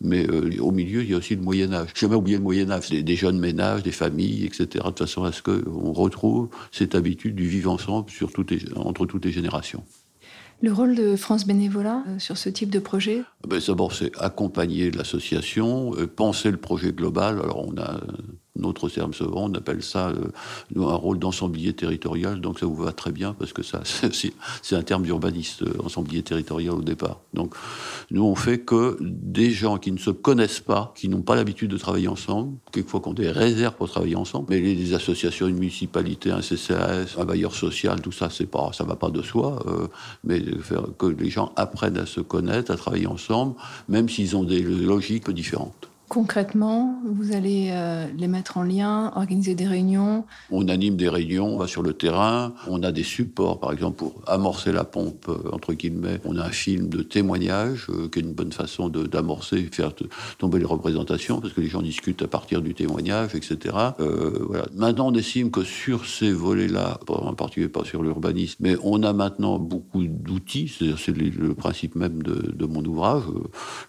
Mais 0.00 0.26
euh, 0.28 0.60
au 0.60 0.70
milieu, 0.70 1.02
il 1.02 1.10
y 1.10 1.14
a 1.14 1.18
aussi 1.18 1.34
le 1.34 1.42
Moyen 1.42 1.72
Âge. 1.72 1.90
Jamais 1.94 2.16
oublié 2.16 2.36
le 2.36 2.42
Moyen 2.42 2.70
Âge, 2.70 2.90
des, 2.90 3.02
des, 3.02 3.16
jeunes 3.16 3.38
ménages, 3.38 3.82
des 3.82 3.92
familles, 3.92 4.44
etc. 4.44 4.84
De 4.94 4.98
façon 4.98 5.24
à 5.24 5.32
ce 5.32 5.42
qu'on 5.42 5.92
retrouve 5.92 6.48
cette 6.72 6.94
habitude 6.94 7.34
du 7.34 7.46
vivre 7.46 7.70
ensemble 7.70 8.10
sur 8.10 8.30
entre 8.76 9.06
toutes 9.06 9.24
les 9.24 9.32
générations. 9.32 9.84
Le 10.62 10.72
rôle 10.72 10.94
de 10.94 11.16
France 11.16 11.46
Bénévolat 11.46 12.02
euh, 12.08 12.18
sur 12.18 12.38
ce 12.38 12.48
type 12.48 12.70
de 12.70 12.78
projet? 12.78 13.22
Ben, 13.46 13.60
D'abord, 13.66 13.92
c'est 13.92 14.10
accompagner 14.18 14.90
l'association, 14.90 15.94
euh, 15.96 16.06
penser 16.06 16.50
le 16.50 16.56
projet 16.56 16.92
global. 16.92 17.40
Alors, 17.40 17.66
on 17.68 17.76
a 17.76 18.00
notre 18.56 18.88
terme 18.88 19.12
souvent, 19.12 19.44
on 19.50 19.54
appelle 19.54 19.82
ça 19.82 20.08
euh, 20.08 20.30
un 20.76 20.94
rôle 20.94 21.18
d'ensemblier 21.18 21.72
territorial, 21.72 22.40
donc 22.40 22.60
ça 22.60 22.66
vous 22.66 22.76
va 22.76 22.92
très 22.92 23.10
bien 23.10 23.34
parce 23.34 23.52
que 23.52 23.62
ça, 23.62 23.82
c'est 24.62 24.76
un 24.76 24.82
terme 24.82 25.02
d'urbaniste, 25.02 25.62
euh, 25.62 25.74
ensemblier 25.84 26.22
territorial 26.22 26.74
au 26.74 26.82
départ. 26.82 27.20
Donc 27.34 27.54
nous, 28.10 28.24
on 28.24 28.34
fait 28.36 28.60
que 28.60 28.96
des 29.00 29.50
gens 29.50 29.78
qui 29.78 29.90
ne 29.90 29.98
se 29.98 30.10
connaissent 30.10 30.60
pas, 30.60 30.92
qui 30.96 31.08
n'ont 31.08 31.22
pas 31.22 31.34
l'habitude 31.34 31.70
de 31.70 31.78
travailler 31.78 32.08
ensemble, 32.08 32.56
quelquefois 32.70 33.00
qui 33.00 33.08
ont 33.08 33.14
des 33.14 33.30
réserves 33.30 33.74
pour 33.74 33.88
travailler 33.88 34.16
ensemble, 34.16 34.46
mais 34.50 34.60
les, 34.60 34.94
associations, 34.94 35.48
une 35.48 35.58
municipalité, 35.58 36.30
un 36.30 36.40
CCAS, 36.40 37.18
un 37.18 37.24
bailleur 37.24 37.54
social, 37.54 38.00
tout 38.00 38.12
ça, 38.12 38.30
c'est 38.30 38.46
pas, 38.46 38.70
ça 38.72 38.84
va 38.84 38.94
pas 38.94 39.10
de 39.10 39.22
soi, 39.22 39.60
euh, 39.66 39.88
mais 40.22 40.40
que 40.98 41.06
les 41.06 41.30
gens 41.30 41.52
apprennent 41.56 41.96
à 41.96 42.06
se 42.06 42.20
connaître, 42.20 42.70
à 42.70 42.76
travailler 42.76 43.08
ensemble, 43.08 43.54
même 43.88 44.08
s'ils 44.08 44.36
ont 44.36 44.44
des 44.44 44.62
logiques 44.62 45.30
différentes. 45.30 45.88
Concrètement, 46.14 47.02
vous 47.04 47.34
allez 47.34 47.70
euh, 47.72 48.06
les 48.16 48.28
mettre 48.28 48.56
en 48.56 48.62
lien, 48.62 49.10
organiser 49.16 49.56
des 49.56 49.66
réunions? 49.66 50.24
On 50.52 50.68
anime 50.68 50.94
des 50.94 51.08
réunions, 51.08 51.46
on 51.46 51.58
va 51.58 51.66
sur 51.66 51.82
le 51.82 51.92
terrain, 51.92 52.54
on 52.68 52.84
a 52.84 52.92
des 52.92 53.02
supports, 53.02 53.58
par 53.58 53.72
exemple, 53.72 53.96
pour 53.96 54.22
amorcer 54.28 54.70
la 54.70 54.84
pompe, 54.84 55.26
euh, 55.28 55.50
entre 55.50 55.72
guillemets. 55.72 56.20
On 56.24 56.36
a 56.36 56.44
un 56.44 56.50
film 56.50 56.88
de 56.88 57.02
témoignage, 57.02 57.88
euh, 57.88 58.08
qui 58.08 58.20
est 58.20 58.22
une 58.22 58.32
bonne 58.32 58.52
façon 58.52 58.88
d'amorcer, 58.88 59.68
faire 59.72 59.90
tomber 60.38 60.60
les 60.60 60.64
représentations, 60.64 61.40
parce 61.40 61.52
que 61.52 61.60
les 61.60 61.66
gens 61.66 61.82
discutent 61.82 62.22
à 62.22 62.28
partir 62.28 62.62
du 62.62 62.74
témoignage, 62.74 63.34
etc. 63.34 63.74
voilà. 63.98 64.66
Maintenant, 64.72 65.08
on 65.08 65.14
estime 65.14 65.50
que 65.50 65.64
sur 65.64 66.06
ces 66.06 66.30
volets-là, 66.30 67.00
en 67.08 67.34
particulier 67.34 67.66
pas 67.66 67.84
sur 67.84 68.04
l'urbanisme, 68.04 68.58
mais 68.60 68.76
on 68.84 69.02
a 69.02 69.12
maintenant 69.12 69.58
beaucoup 69.58 70.04
d'outils, 70.04 70.72
c'est 70.78 71.16
le 71.16 71.54
principe 71.54 71.96
même 71.96 72.22
de, 72.22 72.52
de 72.54 72.66
mon 72.66 72.84
ouvrage. 72.84 73.24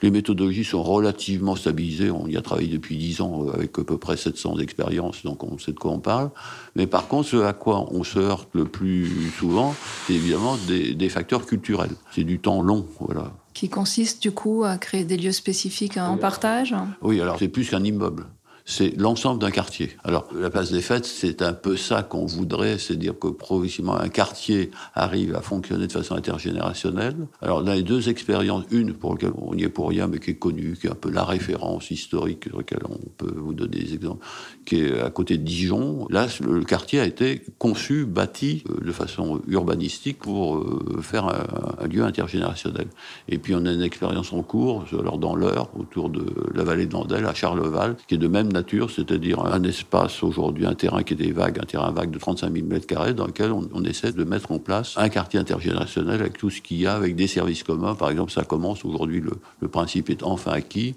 Les 0.02 0.10
méthodologies 0.10 0.64
sont 0.64 0.82
relativement 0.82 1.56
stabilisées 1.56 2.15
on 2.24 2.28
y 2.28 2.38
a 2.38 2.42
travaillé 2.42 2.68
depuis 2.68 2.98
10 2.98 3.22
ans 3.22 3.46
euh, 3.46 3.54
avec 3.54 3.78
à 3.80 3.84
peu 3.84 3.98
près 3.98 4.18
700 4.18 4.60
expériences, 4.60 5.24
donc 5.24 5.44
on 5.44 5.58
sait 5.58 5.72
de 5.72 5.80
quoi 5.80 5.92
on 5.92 6.00
parle. 6.00 6.30
Mais 6.76 6.88
par 6.88 7.08
contre, 7.08 7.30
ce 7.30 7.38
à 7.38 7.54
quoi 7.54 7.88
on 7.92 8.04
se 8.04 8.20
heurte 8.20 8.50
le 8.54 8.66
plus 8.66 9.32
souvent, 9.38 9.76
c'est 10.08 10.14
évidemment 10.14 10.58
des, 10.68 11.10
facteurs 11.10 11.46
culturels. 11.46 11.92
C'est 12.12 12.24
du 12.24 12.40
temps 12.40 12.62
long, 12.62 12.86
voilà 13.00 13.32
qui 13.54 13.70
consiste 13.70 14.22
du 14.22 14.32
coup 14.32 14.66
à 14.66 14.78
créer 14.78 15.06
des 15.06 15.16
lieux 15.16 15.32
spécifiques 15.32 15.96
en 15.96 16.18
partage? 16.18 16.76
Oui, 17.02 17.22
alors 17.22 17.40
c'est 17.40 17.48
plus 17.48 17.70
qu'un 17.70 17.86
immeuble 17.86 18.26
c'est 18.68 18.98
l'ensemble 18.98 19.40
d'un 19.40 19.52
quartier. 19.52 19.92
Alors, 20.04 20.28
la 20.36 20.50
place 20.50 20.72
des 20.72 20.82
fêtes, 20.82 21.06
c'est 21.06 21.44
un 21.44 21.54
peu 21.54 21.78
ça 21.78 22.02
qu'on 22.02 22.26
voudrait, 22.26 22.80
c'est 22.80 22.96
dire 22.96 23.14
que 23.18 23.28
progressivement 23.28 23.96
un 23.96 24.10
quartier 24.10 24.72
arrive 24.96 25.36
à 25.36 25.42
fonctionner 25.42 25.86
de 25.86 25.92
façon 25.92 26.16
intergénérationnelle. 26.16 27.16
Alors, 27.44 27.64
dans 27.64 27.74
les 27.74 27.84
deux 27.84 28.10
expériences, 28.10 28.64
une 28.72 28.94
pour 28.94 29.14
laquelle 29.14 29.34
on 29.38 29.54
n'y 29.54 29.64
est 29.64 29.70
pour 29.70 29.90
rien, 29.90 30.08
mais 30.08 30.18
qui 30.18 30.32
est 30.32 30.36
connue, 30.36 30.76
qui 30.82 30.88
est 30.88 30.90
un 30.92 30.96
peu 30.96 31.12
la 31.12 31.24
référence 31.24 31.92
historique 31.92 32.46
sur 32.46 32.58
laquelle 32.58 32.82
on 32.90 32.98
peut 33.18 33.36
vous 33.36 33.54
donner 33.54 33.78
des 33.78 33.94
exemples, 33.94 34.26
qui 34.66 34.78
est 34.78 35.00
à 35.00 35.12
côté 35.12 35.38
de 35.38 35.44
Dijon. 35.44 36.08
Là, 36.10 36.26
le 36.42 36.64
quartier 36.64 37.00
a 37.00 37.06
été 37.06 37.44
conçu, 37.60 38.06
bâti 38.06 38.64
euh, 38.72 38.84
de 38.84 38.92
façon 38.92 39.42
urbanistique 39.48 40.18
pour 40.18 40.58
euh, 40.58 41.02
faire 41.04 41.28
un, 41.28 41.88
lieu 41.88 42.04
intergénérationnel. 42.04 42.88
Et 43.30 43.38
puis, 43.38 43.54
on 43.54 43.64
a 43.68 43.72
une 43.72 43.84
expérience 43.84 44.34
en 44.34 44.42
cours, 44.42 44.86
alors 44.92 45.20
dans 45.20 45.36
l'heure, 45.36 45.70
autour 45.78 46.10
de 46.10 46.26
la 46.56 46.64
vallée 46.64 46.88
de 46.88 46.94
Landel, 46.94 47.28
à 47.28 47.36
Charleval, 47.36 47.96
qui 48.08 48.16
est 48.16 48.18
de 48.18 48.28
même 48.28 48.55
c'est-à-dire 48.90 49.46
un 49.46 49.64
espace 49.64 50.24
aujourd'hui, 50.24 50.66
un 50.66 50.74
terrain 50.76 51.04
qui 51.04 51.14
est 51.14 51.18
des 51.18 51.32
vagues, 51.32 51.60
un 51.60 51.66
terrain 51.66 51.92
vague 51.92 52.12
de 52.12 52.20
35 52.20 52.54
000 52.54 52.68
m2, 52.68 53.12
dans 53.12 53.28
lequel 53.28 53.52
on, 53.52 53.84
essaie 53.84 54.12
de 54.12 54.24
mettre 54.24 54.52
en 54.52 54.60
place 54.60 54.96
un 54.98 55.10
quartier 55.10 55.40
intergénérationnel 55.40 56.22
avec 56.22 56.38
tout 56.38 56.50
ce 56.50 56.62
qu'il 56.62 56.78
y 56.78 56.88
a, 56.88 56.96
avec 56.96 57.16
des 57.16 57.28
services 57.28 57.64
communs. 57.64 57.96
Par 57.96 58.10
exemple, 58.10 58.32
ça 58.32 58.44
commence 58.44 58.86
aujourd'hui, 58.86 59.22
le 59.60 59.68
principe 59.68 60.10
est 60.10 60.24
enfin 60.24 60.52
acquis 60.52 60.96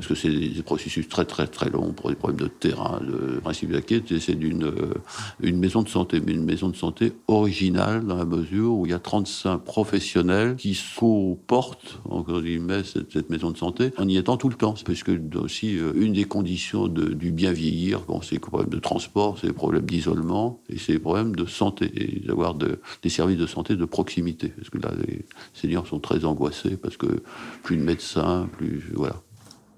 parce 0.00 0.08
que 0.08 0.14
c'est 0.14 0.30
des 0.30 0.62
processus 0.62 1.06
très 1.10 1.26
très 1.26 1.46
très 1.46 1.68
longs 1.68 1.92
pour 1.92 2.08
des 2.08 2.16
problèmes 2.16 2.40
de 2.40 2.46
terrain. 2.48 3.02
Le 3.06 3.38
principe 3.40 3.70
d'acquis, 3.70 4.02
c'est 4.18 4.34
d'une 4.34 4.64
euh, 4.64 4.94
une 5.40 5.58
maison 5.58 5.82
de 5.82 5.90
santé, 5.90 6.22
mais 6.24 6.32
une 6.32 6.44
maison 6.46 6.70
de 6.70 6.76
santé 6.76 7.12
originale 7.28 8.06
dans 8.06 8.16
la 8.16 8.24
mesure 8.24 8.72
où 8.72 8.86
il 8.86 8.92
y 8.92 8.94
a 8.94 8.98
35 8.98 9.58
professionnels 9.58 10.56
qui 10.56 10.78
co-portent, 10.98 12.00
encore 12.08 12.40
guillemets, 12.40 12.82
cette, 12.82 13.12
cette, 13.12 13.28
maison 13.28 13.50
de 13.50 13.58
santé 13.58 13.90
en 13.98 14.08
y 14.08 14.16
étant 14.16 14.38
tout 14.38 14.48
le 14.48 14.54
temps. 14.54 14.74
Parce 14.86 15.02
que 15.02 15.20
aussi, 15.36 15.76
euh, 15.76 15.92
une 15.94 16.14
des 16.14 16.24
conditions 16.24 16.88
de, 16.88 17.12
du 17.12 17.30
bien 17.30 17.52
vieillir, 17.52 18.00
bon, 18.00 18.22
c'est 18.22 18.36
les 18.36 18.38
problèmes 18.38 18.70
de 18.70 18.78
transport, 18.78 19.36
c'est 19.38 19.48
les 19.48 19.52
problèmes 19.52 19.84
d'isolement 19.84 20.62
et 20.70 20.78
c'est 20.78 20.92
les 20.92 20.98
problèmes 20.98 21.36
de 21.36 21.44
santé, 21.44 21.90
et 21.94 22.20
d'avoir 22.26 22.54
de, 22.54 22.80
des 23.02 23.10
services 23.10 23.36
de 23.36 23.46
santé 23.46 23.76
de 23.76 23.84
proximité. 23.84 24.48
Parce 24.48 24.70
que 24.70 24.78
là, 24.78 24.92
les 25.06 25.26
seniors 25.52 25.86
sont 25.86 26.00
très 26.00 26.24
angoissés 26.24 26.78
parce 26.78 26.96
que 26.96 27.22
plus 27.62 27.76
de 27.76 27.82
médecins, 27.82 28.48
plus. 28.56 28.82
Voilà. 28.94 29.16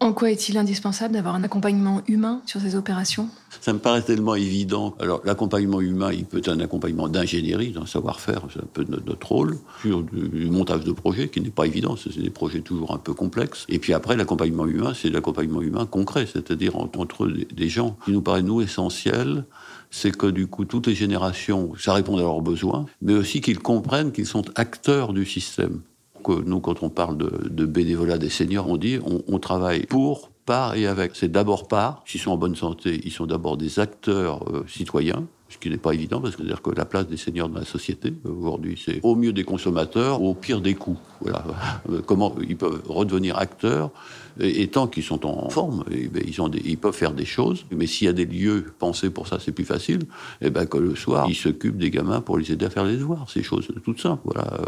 En 0.02 0.12
quoi 0.12 0.32
est-il 0.32 0.58
indispensable 0.58 1.14
d'avoir 1.14 1.36
un 1.36 1.44
accompagnement 1.44 2.02
humain 2.08 2.42
sur 2.44 2.60
ces 2.60 2.74
opérations? 2.74 3.28
Ça 3.60 3.72
me 3.72 3.78
paraît 3.78 4.02
tellement 4.02 4.34
évident. 4.34 4.96
Alors, 4.98 5.20
l'accompagnement 5.24 5.80
humain, 5.80 6.10
il 6.12 6.24
peut 6.24 6.38
être 6.38 6.48
un 6.48 6.58
accompagnement 6.58 7.08
d'ingénierie, 7.08 7.70
d'un 7.70 7.86
savoir-faire, 7.86 8.42
c'est 8.52 8.58
un 8.58 8.66
peu 8.72 8.84
notre 8.84 9.28
rôle, 9.28 9.58
sur 9.80 10.02
du 10.02 10.50
montage 10.50 10.82
de 10.82 10.90
projets, 10.90 11.28
qui 11.28 11.40
n'est 11.40 11.50
pas 11.50 11.66
évident, 11.66 11.94
c'est 11.94 12.20
des 12.20 12.30
projets 12.30 12.62
toujours 12.62 12.92
un 12.92 12.98
peu 12.98 13.14
complexes. 13.14 13.64
Et 13.68 13.78
puis 13.78 13.92
après, 13.92 14.16
l'accompagnement 14.16 14.66
humain, 14.66 14.92
c'est 14.92 15.08
l'accompagnement 15.08 15.62
humain 15.62 15.86
concret, 15.86 16.26
c'est-à-dire 16.26 16.76
entre 16.76 17.28
des 17.28 17.68
gens. 17.68 17.96
qui 18.04 18.10
nous 18.10 18.22
paraît, 18.22 18.42
nous, 18.42 18.60
essentiel, 18.60 19.44
c'est 19.92 20.10
que 20.10 20.26
du 20.26 20.48
coup, 20.48 20.64
toutes 20.64 20.88
les 20.88 20.96
générations, 20.96 21.74
ça 21.78 21.92
répond 21.94 22.16
à 22.16 22.22
leurs 22.22 22.40
besoins, 22.40 22.86
mais 23.02 23.14
aussi 23.14 23.40
qu'ils 23.40 23.60
comprennent 23.60 24.10
qu'ils 24.10 24.26
sont 24.26 24.46
acteurs 24.56 25.12
du 25.12 25.24
système 25.24 25.80
nous, 26.30 26.60
quand 26.60 26.82
on 26.82 26.90
parle 26.90 27.16
de, 27.16 27.66
bénévolat 27.66 28.18
des 28.18 28.30
seniors, 28.30 28.68
on 28.68 28.76
dit 28.76 28.98
on, 29.04 29.22
on 29.26 29.38
travaille 29.38 29.86
pour, 29.86 30.30
par 30.46 30.74
et 30.74 30.86
avec. 30.86 31.12
C'est 31.14 31.30
d'abord 31.30 31.68
par, 31.68 32.02
s'ils 32.06 32.20
sont 32.20 32.32
en 32.32 32.36
bonne 32.36 32.56
santé, 32.56 33.00
ils 33.04 33.12
sont 33.12 33.26
d'abord 33.26 33.56
des 33.56 33.78
acteurs 33.78 34.48
euh, 34.50 34.64
citoyens, 34.68 35.26
ce 35.52 35.58
qui 35.58 35.70
n'est 35.70 35.76
pas 35.76 35.92
évident 35.92 36.20
parce 36.20 36.36
que, 36.36 36.42
dire 36.42 36.62
que 36.62 36.70
la 36.70 36.84
place 36.84 37.06
des 37.06 37.16
seniors 37.16 37.48
dans 37.48 37.58
la 37.58 37.66
société 37.66 38.12
aujourd'hui, 38.24 38.80
c'est 38.82 39.00
au 39.02 39.14
mieux 39.14 39.32
des 39.32 39.44
consommateurs, 39.44 40.22
au 40.22 40.34
pire 40.34 40.60
des 40.60 40.74
coûts. 40.74 40.98
Voilà. 41.20 41.44
Comment 42.06 42.34
ils 42.46 42.56
peuvent 42.56 42.82
redevenir 42.88 43.38
acteurs 43.38 43.90
et, 44.40 44.66
tant 44.68 44.86
qu'ils 44.86 45.02
sont 45.02 45.26
en 45.26 45.50
forme, 45.50 45.84
eh 45.90 46.08
ben, 46.08 46.22
ils, 46.64 46.78
peuvent 46.78 46.94
faire 46.94 47.12
des 47.12 47.26
choses. 47.26 47.66
Mais 47.70 47.86
s'il 47.86 48.06
y 48.06 48.08
a 48.08 48.14
des 48.14 48.24
lieux 48.24 48.72
pensés 48.78 49.10
pour 49.10 49.28
ça, 49.28 49.38
c'est 49.38 49.52
plus 49.52 49.66
facile. 49.66 50.02
Et 50.40 50.46
eh 50.46 50.50
ben 50.50 50.64
que 50.64 50.78
le 50.78 50.94
soir, 50.94 51.26
ils 51.28 51.34
s'occupent 51.34 51.76
des 51.76 51.90
gamins 51.90 52.22
pour 52.22 52.38
les 52.38 52.50
aider 52.50 52.64
à 52.64 52.70
faire 52.70 52.84
les 52.84 52.96
devoirs. 52.96 53.26
C'est 53.28 53.42
choses 53.42 53.68
toutes 53.84 54.00
simples. 54.00 54.22
Voilà. 54.24 54.58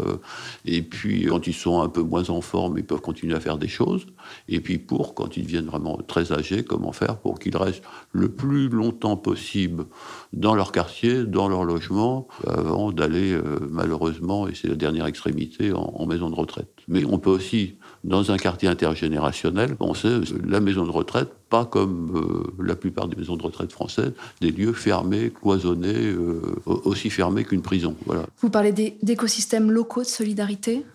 Et 0.65 0.83
puis 0.83 1.25
quand 1.25 1.47
ils 1.47 1.53
sont 1.53 1.81
un 1.81 1.89
peu 1.89 2.03
moins 2.03 2.29
en 2.29 2.41
forme, 2.41 2.77
ils 2.77 2.85
peuvent 2.85 3.01
continuer 3.01 3.35
à 3.35 3.39
faire 3.39 3.57
des 3.57 3.67
choses. 3.67 4.05
Et 4.47 4.59
puis 4.59 4.77
pour 4.77 5.15
quand 5.15 5.37
ils 5.37 5.43
deviennent 5.43 5.65
vraiment 5.65 5.97
très 6.07 6.31
âgés, 6.31 6.63
comment 6.63 6.91
faire 6.91 7.17
pour 7.17 7.39
qu'ils 7.39 7.57
restent 7.57 7.83
le 8.11 8.29
plus 8.29 8.69
longtemps 8.69 9.17
possible 9.17 9.85
dans 10.33 10.55
leur 10.55 10.71
quartier, 10.71 11.23
dans 11.23 11.47
leur 11.47 11.63
logement, 11.63 12.27
avant 12.47 12.91
d'aller 12.91 13.31
euh, 13.31 13.59
malheureusement, 13.69 14.47
et 14.47 14.55
c'est 14.55 14.67
la 14.67 14.75
dernière 14.75 15.05
extrémité, 15.05 15.71
en 15.73 16.05
maison 16.05 16.29
de 16.29 16.35
retraite. 16.35 16.69
Mais 16.87 17.03
on 17.05 17.17
peut 17.17 17.29
aussi 17.29 17.77
dans 18.05 18.31
un 18.31 18.37
quartier 18.37 18.69
intergénérationnel, 18.69 19.75
on 19.79 19.93
sait 19.93 20.19
la 20.45 20.59
maison 20.59 20.85
de 20.85 20.91
retraite, 20.91 21.29
pas 21.49 21.65
comme 21.65 22.11
euh, 22.15 22.63
la 22.63 22.75
plupart 22.75 23.07
des 23.07 23.15
maisons 23.15 23.35
de 23.35 23.43
retraite 23.43 23.71
françaises, 23.71 24.13
des 24.41 24.51
lieux 24.51 24.73
fermés, 24.73 25.31
cloisonnés, 25.31 26.11
euh, 26.11 26.41
aussi 26.65 27.09
fermés 27.09 27.43
qu'une 27.43 27.61
prison. 27.61 27.95
Vous 28.39 28.49
parlez 28.49 28.71
d'écosystèmes 29.01 29.71
locaux 29.71 30.03
de 30.03 30.07
solidarité? 30.07 30.85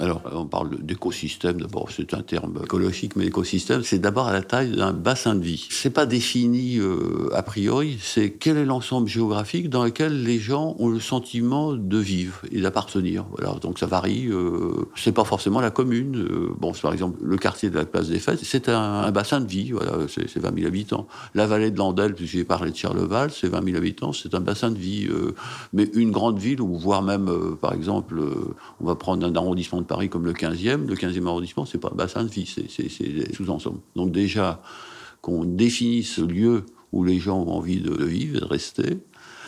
Alors, 0.00 0.22
on 0.32 0.46
parle 0.46 0.76
d'écosystème, 0.80 1.60
d'abord, 1.60 1.88
c'est 1.90 2.14
un 2.14 2.22
terme 2.22 2.60
écologique, 2.62 3.16
mais 3.16 3.26
écosystème, 3.26 3.82
c'est 3.82 3.98
d'abord 3.98 4.28
à 4.28 4.32
la 4.32 4.42
taille 4.42 4.76
d'un 4.76 4.92
bassin 4.92 5.34
de 5.34 5.42
vie. 5.42 5.66
C'est 5.70 5.90
pas 5.90 6.06
défini 6.06 6.78
euh, 6.78 7.30
a 7.34 7.42
priori, 7.42 7.98
c'est 8.00 8.30
quel 8.30 8.56
est 8.58 8.64
l'ensemble 8.64 9.08
géographique 9.08 9.68
dans 9.68 9.84
lequel 9.84 10.22
les 10.22 10.38
gens 10.38 10.76
ont 10.78 10.88
le 10.88 11.00
sentiment 11.00 11.72
de 11.72 11.98
vivre 11.98 12.42
et 12.52 12.60
d'appartenir. 12.60 13.24
Voilà, 13.36 13.54
donc 13.60 13.78
ça 13.78 13.86
varie. 13.86 14.28
Euh, 14.28 14.86
c'est 14.94 15.12
pas 15.12 15.24
forcément 15.24 15.60
la 15.60 15.70
commune. 15.70 16.16
Euh, 16.16 16.50
bon, 16.58 16.72
par 16.72 16.92
exemple, 16.92 17.18
le 17.22 17.36
quartier 17.36 17.70
de 17.70 17.76
la 17.76 17.84
place 17.84 18.08
des 18.08 18.18
Fêtes, 18.18 18.40
c'est 18.42 18.68
un, 18.68 19.10
bassin 19.10 19.40
de 19.40 19.48
vie. 19.48 19.72
Voilà, 19.72 20.06
c'est 20.08 20.38
20 20.38 20.54
000 20.54 20.66
habitants. 20.66 21.06
La 21.34 21.46
vallée 21.46 21.70
de 21.70 21.78
Landel, 21.78 22.14
puisque 22.14 22.32
j'ai 22.32 22.44
parlé 22.44 22.70
de 22.70 22.76
Charleval, 22.76 23.30
c'est 23.30 23.48
20 23.48 23.64
000 23.64 23.76
habitants, 23.76 24.12
c'est 24.12 24.34
un 24.34 24.40
bassin 24.40 24.70
de 24.70 24.78
vie. 24.78 25.08
Euh, 25.10 25.34
mais 25.72 25.90
une 25.94 26.12
grande 26.12 26.38
ville, 26.38 26.60
ou 26.60 26.76
voire 26.76 27.02
même, 27.02 27.30
par 27.60 27.72
exemple, 27.72 28.22
on 28.80 28.86
va 28.86 28.94
prendre 28.94 29.26
un 29.26 29.34
arrondissement 29.34 29.80
de 29.80 29.86
Paris 29.88 30.08
comme 30.08 30.24
le 30.24 30.32
15e. 30.32 30.86
Le 30.86 30.94
15e 30.94 31.26
arrondissement, 31.26 31.66
c'est 31.66 31.78
pas 31.78 31.90
un 31.92 31.96
bassin 31.96 32.22
de 32.22 32.30
vie, 32.30 32.46
c'est 32.46 33.34
sous-ensemble. 33.34 33.80
Donc 33.96 34.12
déjà, 34.12 34.62
qu'on 35.20 35.44
définisse 35.44 36.14
ce 36.14 36.22
lieu 36.22 36.64
où 36.92 37.04
les 37.04 37.18
gens 37.18 37.38
ont 37.40 37.52
envie 37.52 37.80
de 37.80 38.04
vivre 38.04 38.36
et 38.36 38.40
de 38.40 38.44
rester. 38.44 38.98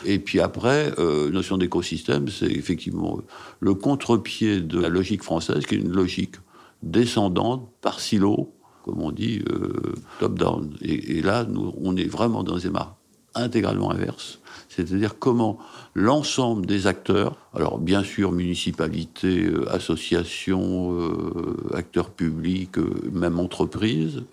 Et 0.05 0.19
puis 0.19 0.39
après, 0.39 0.93
euh, 0.99 1.29
notion 1.29 1.57
d'écosystème, 1.57 2.27
c'est 2.27 2.51
effectivement 2.51 3.19
le 3.59 3.73
contre-pied 3.73 4.61
de 4.61 4.79
la 4.79 4.89
logique 4.89 5.23
française, 5.23 5.65
qui 5.65 5.75
est 5.75 5.79
une 5.79 5.93
logique 5.93 6.35
descendante, 6.83 7.69
par 7.81 7.99
silo, 7.99 8.51
comme 8.83 9.01
on 9.01 9.11
dit, 9.11 9.43
euh, 9.49 9.93
top-down. 10.19 10.75
Et, 10.81 11.21
là, 11.21 11.45
nous, 11.45 11.73
on 11.79 11.95
est 11.95 12.07
vraiment 12.07 12.43
dans 12.43 12.57
des 12.57 12.69
marques 12.69 12.95
intégralement 13.35 13.91
inverses 13.91 14.39
c'est-à-dire 14.73 15.19
comment 15.19 15.57
l'ensemble 15.95 16.65
des 16.65 16.87
acteurs, 16.87 17.35
alors 17.53 17.77
bien 17.77 18.03
sûr 18.03 18.31
municipalités, 18.31 19.45
euh, 19.45 19.69
associations, 19.69 20.93
euh, 20.93 21.75
acteurs 21.75 22.09
publics, 22.09 22.77
euh, 22.77 22.89
même 23.11 23.37
entreprises, 23.37 24.23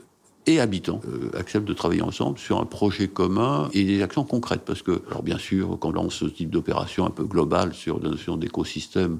et 0.46 0.60
habitants 0.60 1.02
acceptent 1.36 1.68
de 1.68 1.74
travailler 1.74 2.00
ensemble 2.00 2.38
sur 2.38 2.58
un 2.58 2.64
projet 2.64 3.06
commun 3.06 3.68
et 3.74 3.84
des 3.84 4.00
actions 4.00 4.24
concrètes. 4.24 4.62
Parce 4.64 4.80
que, 4.80 5.02
alors 5.10 5.22
bien 5.22 5.36
sûr, 5.36 5.76
quand 5.78 5.90
on 5.90 5.92
lance 5.92 6.14
ce 6.14 6.24
type 6.24 6.48
d'opération 6.48 7.04
un 7.04 7.10
peu 7.10 7.24
globale 7.24 7.74
sur 7.74 8.00
la 8.02 8.08
notion 8.08 8.38
d'écosystème, 8.38 9.18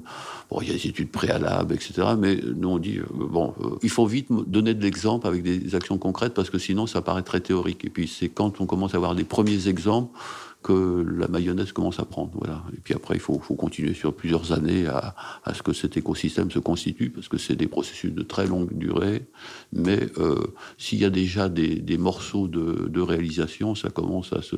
bon, 0.49 0.61
il 0.61 0.69
y 0.69 0.71
a 0.71 0.73
des 0.73 0.87
études 0.87 1.11
préalables, 1.11 1.71
etc. 1.75 2.15
Mais 2.17 2.39
nous, 2.55 2.69
on 2.69 2.79
dit, 2.79 2.97
bon, 3.13 3.53
il 3.83 3.91
faut 3.91 4.07
vite 4.07 4.29
donner 4.47 4.73
de 4.73 4.81
l'exemple 4.81 5.27
avec 5.27 5.43
des 5.43 5.75
actions 5.75 5.99
concrètes 5.99 6.33
parce 6.33 6.49
que 6.49 6.57
sinon, 6.57 6.87
ça 6.87 7.03
paraît 7.03 7.21
très 7.21 7.41
théorique. 7.41 7.85
Et 7.85 7.91
puis, 7.91 8.07
c'est 8.07 8.29
quand 8.29 8.59
on 8.59 8.65
commence 8.65 8.95
à 8.95 8.97
avoir 8.97 9.13
des 9.13 9.23
premiers 9.23 9.67
exemples 9.67 10.17
que 10.61 11.05
la 11.17 11.27
mayonnaise 11.27 11.71
commence 11.71 11.99
à 11.99 12.05
prendre. 12.05 12.31
Voilà. 12.33 12.63
Et 12.73 12.79
puis 12.81 12.93
après, 12.93 13.15
il 13.15 13.19
faut, 13.19 13.39
faut 13.39 13.55
continuer 13.55 13.93
sur 13.93 14.13
plusieurs 14.13 14.51
années 14.51 14.87
à, 14.87 15.15
à, 15.45 15.53
ce 15.53 15.63
que 15.63 15.71
cet 15.71 15.95
écosystème 15.95 16.51
se 16.51 16.59
constitue, 16.59 17.09
parce 17.09 17.29
que 17.29 17.37
c'est 17.37 17.55
des 17.55 17.67
processus 17.67 18.11
de 18.11 18.23
très 18.23 18.45
longue 18.45 18.77
durée. 18.77 19.25
Mais 19.71 19.99
euh, 20.17 20.53
s'il 20.77 20.99
y 20.99 21.05
a 21.05 21.09
déjà 21.09 21.47
des, 21.47 21.75
des 21.75 21.97
morceaux 21.97 22.47
de, 22.47 22.87
de, 22.89 23.01
réalisation, 23.01 23.73
ça 23.73 23.89
commence 23.89 24.33
à 24.33 24.41
se, 24.41 24.57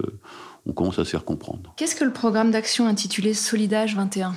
on 0.65 0.73
commence 0.73 0.97
à 0.97 1.05
se 1.05 1.11
faire 1.11 1.23
comprendre. 1.23 1.73
Qu'est-ce 1.77 1.95
que 1.95 2.05
le 2.05 2.13
programme 2.13 2.49
d'action 2.49 2.87
intitulé 2.87 3.35
Solidage 3.35 3.95
21 3.95 4.33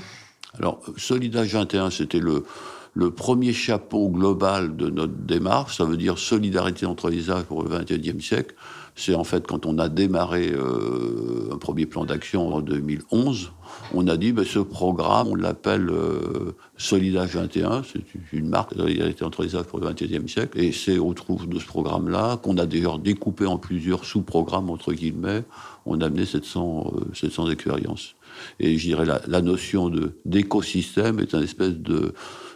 Alors, 0.59 0.83
Solidage 0.99 1.54
21, 1.54 1.90
c'était 1.90 2.21
le, 2.21 2.44
le 2.92 3.11
premier 3.11 3.54
chapeau 3.54 4.09
global 4.11 4.76
de 4.76 4.90
notre 4.90 5.14
démarche. 5.14 5.78
Ça 5.78 5.85
veut 5.85 5.97
dire 5.97 6.18
solidarité 6.18 6.85
entre 6.85 7.09
les 7.09 7.30
âges 7.30 7.44
pour 7.44 7.62
le 7.62 7.71
21e 7.78 8.21
siècle 8.21 8.54
c'est 8.97 9.15
en 9.15 9.25
fait 9.25 9.47
quand 9.47 9.67
on 9.67 9.79
a 9.79 9.89
démarré 9.89 10.51
euh, 10.53 11.51
un 11.53 11.59
premier 11.59 11.87
plan 11.87 12.05
d'action 12.05 12.55
en 12.55 12.61
2011, 12.61 13.53
on 13.93 14.07
a 14.07 14.17
dit 14.17 14.33
ben, 14.33 14.45
ce 14.45 14.61
programme, 14.61 15.29
on 15.29 15.35
l'appelle 15.35 15.89
euh, 15.91 16.53
Solidage 16.77 17.35
21, 17.37 17.83
c'est 17.83 18.03
une 18.33 18.49
marque 18.49 18.77
de 18.77 18.89
été 18.89 19.25
entre 19.25 19.43
les 19.43 19.57
âges 19.57 19.65
pour 19.65 19.81
le 19.81 19.89
XXe 19.93 20.31
siècle, 20.31 20.59
et 20.59 20.71
c'est 20.71 20.99
au 20.99 21.13
trouve 21.13 21.49
de 21.49 21.59
ce 21.59 21.67
programme-là 21.67 22.37
qu'on 22.37 22.57
a 22.59 22.67
d'ailleurs 22.67 22.99
découpé 22.99 23.47
en 23.47 23.59
plusieurs 23.59 24.05
sous-programmes 24.05 24.71
entre 24.71 24.93
guillemets. 24.93 25.43
On 25.87 26.01
a 26.01 26.07
amené 26.07 26.25
700, 26.25 26.93
700 27.13 27.47
euh, 27.47 27.51
expériences. 27.51 28.15
Et 28.61 28.79
je 28.79 28.87
dirais 28.87 29.05
la, 29.05 29.21
la 29.27 29.43
notion 29.43 29.91
d'écosystème 30.25 31.19
est 31.21 31.35
un 31.35 31.43
espèce 31.43 31.75
de 31.75 32.15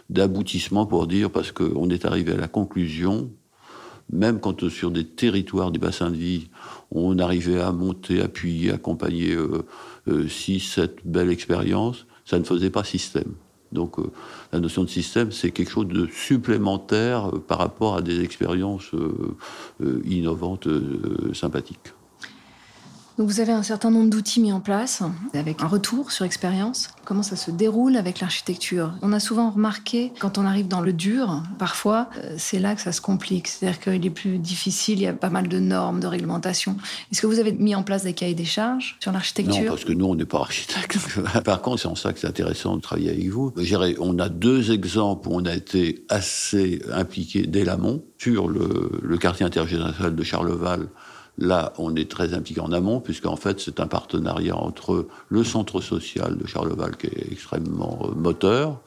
d'aboutissement 0.09 0.87
pour 0.87 1.05
dire 1.05 1.29
parce 1.29 1.51
qu'on 1.51 1.89
est 1.89 2.05
arrivé 2.05 2.33
à 2.33 2.37
la 2.37 2.47
conclusion 2.47 3.29
même 4.11 4.39
quand 4.39 4.63
euh, 4.63 4.69
sur 4.69 4.91
des 4.91 5.05
territoires, 5.05 5.71
des 5.71 5.79
bassins 5.79 6.11
de 6.11 6.15
vie, 6.15 6.49
on 6.91 7.19
arrivait 7.19 7.59
à 7.59 7.71
monter, 7.71 8.21
appuyer, 8.21 8.71
accompagner 8.71 9.33
euh, 9.33 9.65
euh, 10.07 10.27
six, 10.27 10.59
sept 10.59 10.97
belles 11.05 11.29
expériences, 11.29 12.05
ça 12.25 12.39
ne 12.39 12.43
faisait 12.43 12.69
pas 12.69 12.83
système. 12.83 13.33
Donc 13.71 13.97
la 14.51 14.59
notion 14.59 14.83
de 14.83 14.89
système, 14.89 15.31
c'est 15.31 15.51
quelque 15.51 15.69
chose 15.69 15.87
de 15.87 16.07
supplémentaire 16.07 17.29
par 17.47 17.59
rapport 17.59 17.95
à 17.95 18.01
des 18.01 18.23
expériences 18.23 18.95
innovantes, 20.05 20.67
sympathiques. 21.33 21.93
Donc 23.19 23.27
vous 23.27 23.41
avez 23.41 23.51
un 23.51 23.63
certain 23.63 23.91
nombre 23.91 24.09
d'outils 24.09 24.39
mis 24.39 24.53
en 24.53 24.61
place 24.61 25.03
avec 25.33 25.61
un 25.61 25.67
retour 25.67 26.13
sur 26.13 26.23
expérience. 26.23 26.87
Comment 27.03 27.21
ça 27.21 27.35
se 27.35 27.51
déroule 27.51 27.97
avec 27.97 28.21
l'architecture? 28.21 28.93
On 29.01 29.11
a 29.11 29.19
souvent 29.19 29.51
remarqué 29.51 30.13
quand 30.19 30.37
on 30.37 30.45
arrive 30.45 30.69
dans 30.69 30.79
le 30.79 30.93
dur, 30.93 31.43
parfois 31.57 32.09
euh, 32.15 32.35
c'est 32.37 32.59
là 32.59 32.75
que 32.75 32.81
ça 32.81 32.93
se 32.93 33.01
complique. 33.01 33.49
C'est-à-dire 33.49 33.81
qu'il 33.81 34.05
est 34.05 34.09
plus 34.09 34.37
difficile, 34.37 34.99
il 34.99 35.01
y 35.01 35.07
a 35.07 35.11
pas 35.11 35.29
mal 35.29 35.49
de 35.49 35.59
normes, 35.59 35.99
de 35.99 36.07
réglementations. 36.07 36.77
Est-ce 37.11 37.21
que 37.21 37.27
vous 37.27 37.39
avez 37.39 37.51
mis 37.51 37.75
en 37.75 37.83
place 37.83 38.03
des 38.03 38.13
cahiers 38.13 38.35
des 38.35 38.45
charges 38.45 38.95
sur 39.01 39.11
l'architecture? 39.11 39.63
Non, 39.63 39.67
parce 39.67 39.83
que 39.83 39.91
nous 39.91 40.05
on 40.05 40.15
n'est 40.15 40.23
pas 40.23 40.39
architecte. 40.39 40.97
Par 41.43 41.61
contre, 41.61 41.81
c'est 41.81 41.89
en 41.89 41.95
ça 41.95 42.13
que 42.13 42.19
c'est 42.19 42.27
intéressant 42.27 42.77
de 42.77 42.81
travailler 42.81 43.09
avec 43.09 43.27
vous. 43.27 43.53
On 43.99 44.17
a 44.19 44.29
deux 44.29 44.71
exemples 44.71 45.27
où 45.27 45.33
on 45.33 45.43
a 45.43 45.55
été 45.55 46.05
assez 46.07 46.81
impliqué 46.93 47.41
dès 47.41 47.65
l'amont 47.65 48.01
sur 48.17 48.47
le, 48.47 48.97
le 49.01 49.17
quartier 49.17 49.45
intergénérationnel 49.45 50.15
de 50.15 50.23
Charleval 50.23 50.87
Là, 51.39 51.71
on 51.77 51.95
est 51.95 52.11
très 52.11 52.33
impliqué 52.33 52.59
en 52.59 52.73
amont, 52.73 52.99
puisqu'en 52.99 53.37
fait, 53.37 53.61
c'est 53.61 53.79
un 53.79 53.87
partenariat 53.87 54.57
entre 54.57 55.07
le 55.29 55.43
centre 55.45 55.79
social 55.79 56.37
de 56.37 56.45
Charleval, 56.45 56.97
qui 56.97 57.07
est 57.07 57.31
extrêmement 57.31 57.99
euh, 58.03 58.13
moteur, 58.13 58.81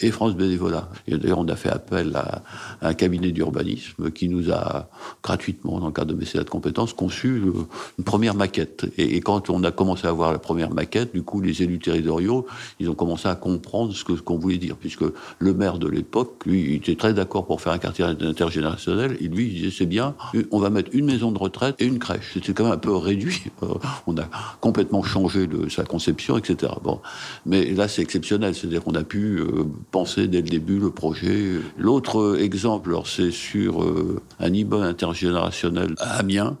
et 0.00 0.10
France 0.10 0.34
Bénévolat. 0.34 0.88
D'ailleurs, 1.08 1.38
on 1.38 1.48
a 1.48 1.56
fait 1.56 1.68
appel 1.68 2.14
à, 2.14 2.42
un 2.82 2.94
cabinet 2.94 3.32
d'urbanisme 3.32 4.10
qui 4.10 4.28
nous 4.28 4.50
a 4.50 4.88
gratuitement, 5.22 5.78
dans 5.78 5.86
le 5.86 5.92
cadre 5.92 6.12
de 6.12 6.18
mécénat 6.18 6.44
de 6.44 6.50
compétences, 6.50 6.92
conçu 6.92 7.28
euh, 7.28 7.52
une 7.98 8.04
première 8.04 8.34
maquette. 8.34 8.86
Et, 8.96 9.20
quand 9.20 9.50
on 9.50 9.62
a 9.64 9.70
commencé 9.70 10.06
à 10.06 10.12
voir 10.12 10.32
la 10.32 10.38
première 10.38 10.70
maquette, 10.70 11.12
du 11.12 11.22
coup, 11.22 11.40
les 11.40 11.62
élus 11.62 11.78
territoriaux, 11.78 12.46
ils 12.78 12.88
ont 12.88 12.94
commencé 12.94 13.28
à 13.28 13.34
comprendre 13.34 13.94
ce 13.94 14.04
qu'on 14.04 14.38
voulait 14.38 14.58
dire, 14.58 14.76
puisque 14.76 15.04
le 15.38 15.54
maire 15.54 15.78
de 15.78 15.88
l'époque, 15.88 16.42
lui, 16.46 16.74
était 16.74 16.96
très 16.96 17.14
d'accord 17.14 17.46
pour 17.46 17.60
faire 17.60 17.72
un 17.72 17.78
quartier 17.78 18.04
intergénérationnel. 18.04 19.16
Et 19.20 19.28
lui, 19.28 19.48
disait 19.48 19.70
c'est 19.70 19.86
bien, 19.86 20.14
on 20.50 20.58
va 20.58 20.70
mettre 20.70 20.90
une 20.92 21.06
maison 21.06 21.32
de 21.32 21.38
retraite 21.38 21.76
et 21.78 21.84
une 21.84 21.98
crèche. 21.98 22.32
C'était 22.34 22.52
quand 22.52 22.64
même 22.64 22.72
un 22.72 22.78
peu 22.78 22.94
réduit. 22.94 23.42
Euh, 23.62 23.74
on 24.06 24.16
a 24.16 24.28
complètement 24.60 25.02
changé 25.02 25.46
de 25.46 25.68
sa 25.68 25.84
conception, 25.84 26.38
etc. 26.38 26.72
Bon, 26.82 27.00
mais 27.46 27.72
là, 27.72 27.88
c'est 27.88 28.02
exceptionnel, 28.02 28.54
c'est-à-dire 28.54 28.82
qu'on 28.82 28.94
a 28.94 29.02
pu 29.02 29.38
euh, 29.38 29.59
penser 29.90 30.28
dès 30.28 30.42
le 30.42 30.48
début 30.48 30.78
le 30.78 30.90
projet. 30.90 31.60
L'autre 31.78 32.38
exemple, 32.40 32.96
c'est 33.04 33.30
sur 33.30 33.82
euh, 33.82 34.20
un 34.38 34.52
immeuble 34.52 34.84
intergénérationnel 34.84 35.94
à 35.98 36.18
Amiens, 36.18 36.58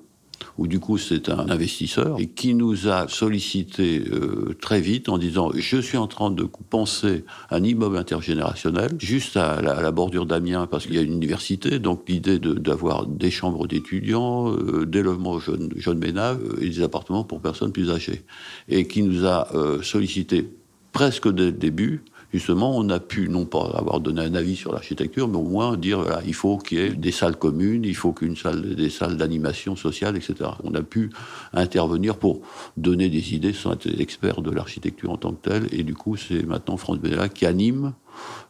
où 0.58 0.66
du 0.66 0.80
coup 0.80 0.98
c'est 0.98 1.28
un 1.28 1.48
investisseur, 1.50 2.18
et 2.18 2.26
qui 2.26 2.54
nous 2.54 2.88
a 2.88 3.08
sollicité 3.08 4.02
euh, 4.10 4.56
très 4.60 4.80
vite 4.80 5.08
en 5.08 5.18
disant 5.18 5.50
je 5.54 5.78
suis 5.78 5.98
en 5.98 6.06
train 6.06 6.30
de 6.30 6.48
penser 6.70 7.24
un 7.50 7.62
immeuble 7.62 7.96
intergénérationnel 7.96 8.90
juste 8.98 9.36
à 9.36 9.60
la, 9.60 9.90
bordure 9.90 10.26
d'Amiens 10.26 10.66
parce 10.66 10.86
qu'il 10.86 10.94
y 10.94 10.98
a 10.98 11.02
une 11.02 11.14
université, 11.14 11.78
donc 11.78 12.08
l'idée 12.08 12.38
d'avoir 12.38 13.06
des 13.06 13.30
chambres 13.30 13.66
d'étudiants, 13.66 14.52
euh, 14.52 14.86
des 14.86 15.02
logements 15.02 15.32
aux 15.32 15.40
jeunes, 15.40 15.70
jeunes 15.76 15.98
ménages 15.98 16.38
et 16.60 16.68
des 16.68 16.82
appartements 16.82 17.24
pour 17.24 17.40
personnes 17.40 17.72
plus 17.72 17.90
âgées, 17.90 18.22
et 18.68 18.86
qui 18.86 19.02
nous 19.02 19.26
a 19.26 19.48
sollicité 19.82 20.48
presque 20.92 21.28
dès 21.28 21.46
le 21.46 21.52
début 21.52 22.02
justement, 22.32 22.76
on 22.76 22.88
a 22.90 23.00
pu 23.00 23.28
non 23.28 23.44
pas 23.44 23.72
avoir 23.74 24.00
donné 24.00 24.22
un 24.22 24.34
avis 24.34 24.56
sur 24.56 24.72
l'architecture, 24.72 25.28
mais 25.28 25.36
au 25.36 25.42
moins 25.42 25.76
dire 25.76 26.04
il 26.26 26.34
faut 26.34 26.58
qu'il 26.58 26.78
y 26.78 26.82
ait 26.82 26.90
des 26.90 27.12
salles 27.12 27.36
communes, 27.36 27.84
il 27.84 27.96
faut 27.96 28.12
qu'une 28.12 28.36
salle, 28.36 28.74
des 28.74 28.90
salles 28.90 29.16
d'animation 29.16 29.76
sociale, 29.76 30.16
etc. 30.16 30.50
On 30.64 30.74
a 30.74 30.82
pu 30.82 31.10
intervenir 31.52 32.16
pour 32.16 32.40
donner 32.76 33.08
des 33.08 33.34
idées 33.34 33.52
sans 33.52 33.72
être 33.72 34.00
experts 34.00 34.42
de 34.42 34.50
l'architecture 34.50 35.10
en 35.10 35.16
tant 35.16 35.32
que 35.32 35.48
telle, 35.48 35.68
et 35.72 35.82
du 35.82 35.94
coup, 35.94 36.16
c'est 36.16 36.44
maintenant 36.44 36.76
France 36.76 36.98
Bénéla 36.98 37.28
qui 37.28 37.46
anime 37.46 37.92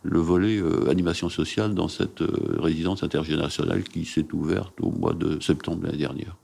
le 0.03 0.19
volet 0.19 0.59
euh, 0.59 0.91
animation 0.91 1.29
sociale 1.29 1.75
dans 1.75 1.89
cette 1.89 2.23
euh, 2.23 2.57
résidence 2.59 3.03
intergénérationnelle 3.03 3.85
qui 3.85 4.05
s'est 4.05 4.27
ouverte 4.33 4.73
au 4.81 4.91
mois 4.91 5.13
de 5.13 5.39
septembre 5.41 5.85
l'année 5.85 5.99
dernière. 5.99 6.37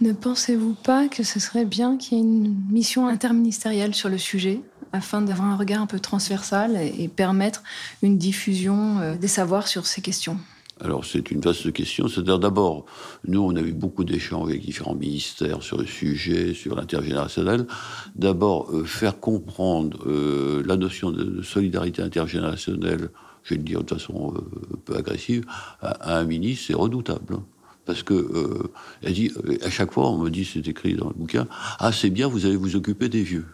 Ne 0.00 0.12
pensez-vous 0.12 0.74
pas 0.74 1.08
que 1.08 1.24
ce 1.24 1.40
serait 1.40 1.64
bien 1.64 1.96
qu'il 1.96 2.18
y 2.18 2.20
ait 2.20 2.24
une 2.24 2.54
mission 2.70 3.08
interministérielle 3.08 3.94
sur 3.94 4.08
le 4.08 4.18
sujet? 4.18 4.60
Afin 4.92 5.22
d'avoir 5.22 5.48
un 5.48 5.56
regard 5.56 5.82
un 5.82 5.86
peu 5.86 6.00
transversal 6.00 6.76
et, 6.76 7.08
permettre 7.08 7.62
une 8.02 8.18
diffusion 8.18 9.00
euh, 9.00 9.16
des 9.16 9.28
savoirs 9.28 9.68
sur 9.68 9.86
ces 9.86 10.00
questions 10.02 10.38
alors 10.80 11.04
c'est 11.04 11.32
une 11.32 11.40
vaste 11.40 11.72
question. 11.72 12.06
C'est-à-dire 12.06 12.38
d'abord, 12.38 12.86
nous 13.26 13.40
on 13.40 13.56
a 13.56 13.60
eu 13.60 13.72
beaucoup 13.72 14.04
d'échanges 14.04 14.48
avec 14.50 14.64
différents 14.64 14.94
ministères 14.94 15.60
sur 15.60 15.76
le 15.76 15.86
sujet, 15.86 16.54
sur 16.54 16.76
l'intergénérationnel. 16.76 17.66
D'abord 18.14 18.70
euh, 18.70 18.84
faire 18.84 19.18
comprendre 19.18 19.98
euh, 20.06 20.62
la 20.64 20.76
notion 20.76 21.10
de 21.10 21.42
solidarité 21.42 22.00
intergénérationnelle, 22.00 23.10
je 23.42 23.54
vais 23.54 23.56
le 23.56 23.64
dire 23.64 23.82
de 23.82 23.90
façon 23.90 24.34
un 24.36 24.76
peu 24.84 24.94
agressive, 24.96 25.46
à, 25.80 26.20
un 26.20 26.24
ministre, 26.24 26.66
c'est 26.68 26.74
redoutable. 26.74 27.38
Parce 27.84 28.04
que 28.04 28.70
elle 29.02 29.14
dit 29.14 29.32
à 29.64 29.70
chaque 29.70 29.92
fois 29.92 30.10
on 30.10 30.18
me 30.18 30.30
dit 30.30 30.44
c'est 30.44 30.68
écrit 30.68 30.94
dans 30.94 31.08
le 31.08 31.14
bouquin 31.14 31.48
ah 31.80 31.90
c'est 31.90 32.10
bien 32.10 32.28
vous 32.28 32.46
allez 32.46 32.54
vous 32.54 32.76
occuper 32.76 33.08
des 33.08 33.22
vieux 33.22 33.46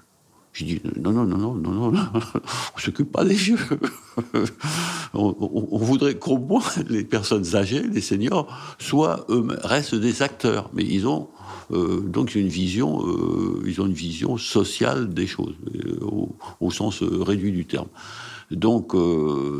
je 0.55 0.65
dis 0.65 0.81
non, 1.01 1.11
non, 1.11 1.25
non, 1.25 1.37
non, 1.37 1.55
non, 1.55 1.91
non, 1.91 2.01
on 2.77 2.79
s'occupe 2.79 3.11
pas 3.11 3.25
des 3.25 3.35
vieux. 3.35 3.59
on, 5.15 5.79
voudrait 5.79 6.15
qu'au 6.15 6.39
moins 6.39 6.63
les 6.89 7.05
personnes 7.05 7.57
âgées, 7.57 7.83
les 7.83 8.01
seniors, 8.01 8.47
soient 8.79 9.27
eux 9.29 9.47
restent 9.65 9.97
des 9.97 10.23
acteurs, 10.23 10.71
mais 10.73 10.85
ils 10.85 11.09
ont 11.09 11.29
euh, 11.73 12.01
donc 12.01 12.37
une 12.37 12.47
vision, 12.47 13.05
euh, 13.05 13.65
ils 13.67 13.81
ont 13.81 13.87
une 13.87 13.93
vision 13.93 14.39
sociale 14.39 15.13
des 15.13 15.27
choses, 15.27 15.57
euh, 15.75 15.99
au, 16.61 16.71
sens 16.71 17.03
réduit 17.03 17.51
du 17.51 17.67
terme. 17.67 17.89
Donc 18.51 18.95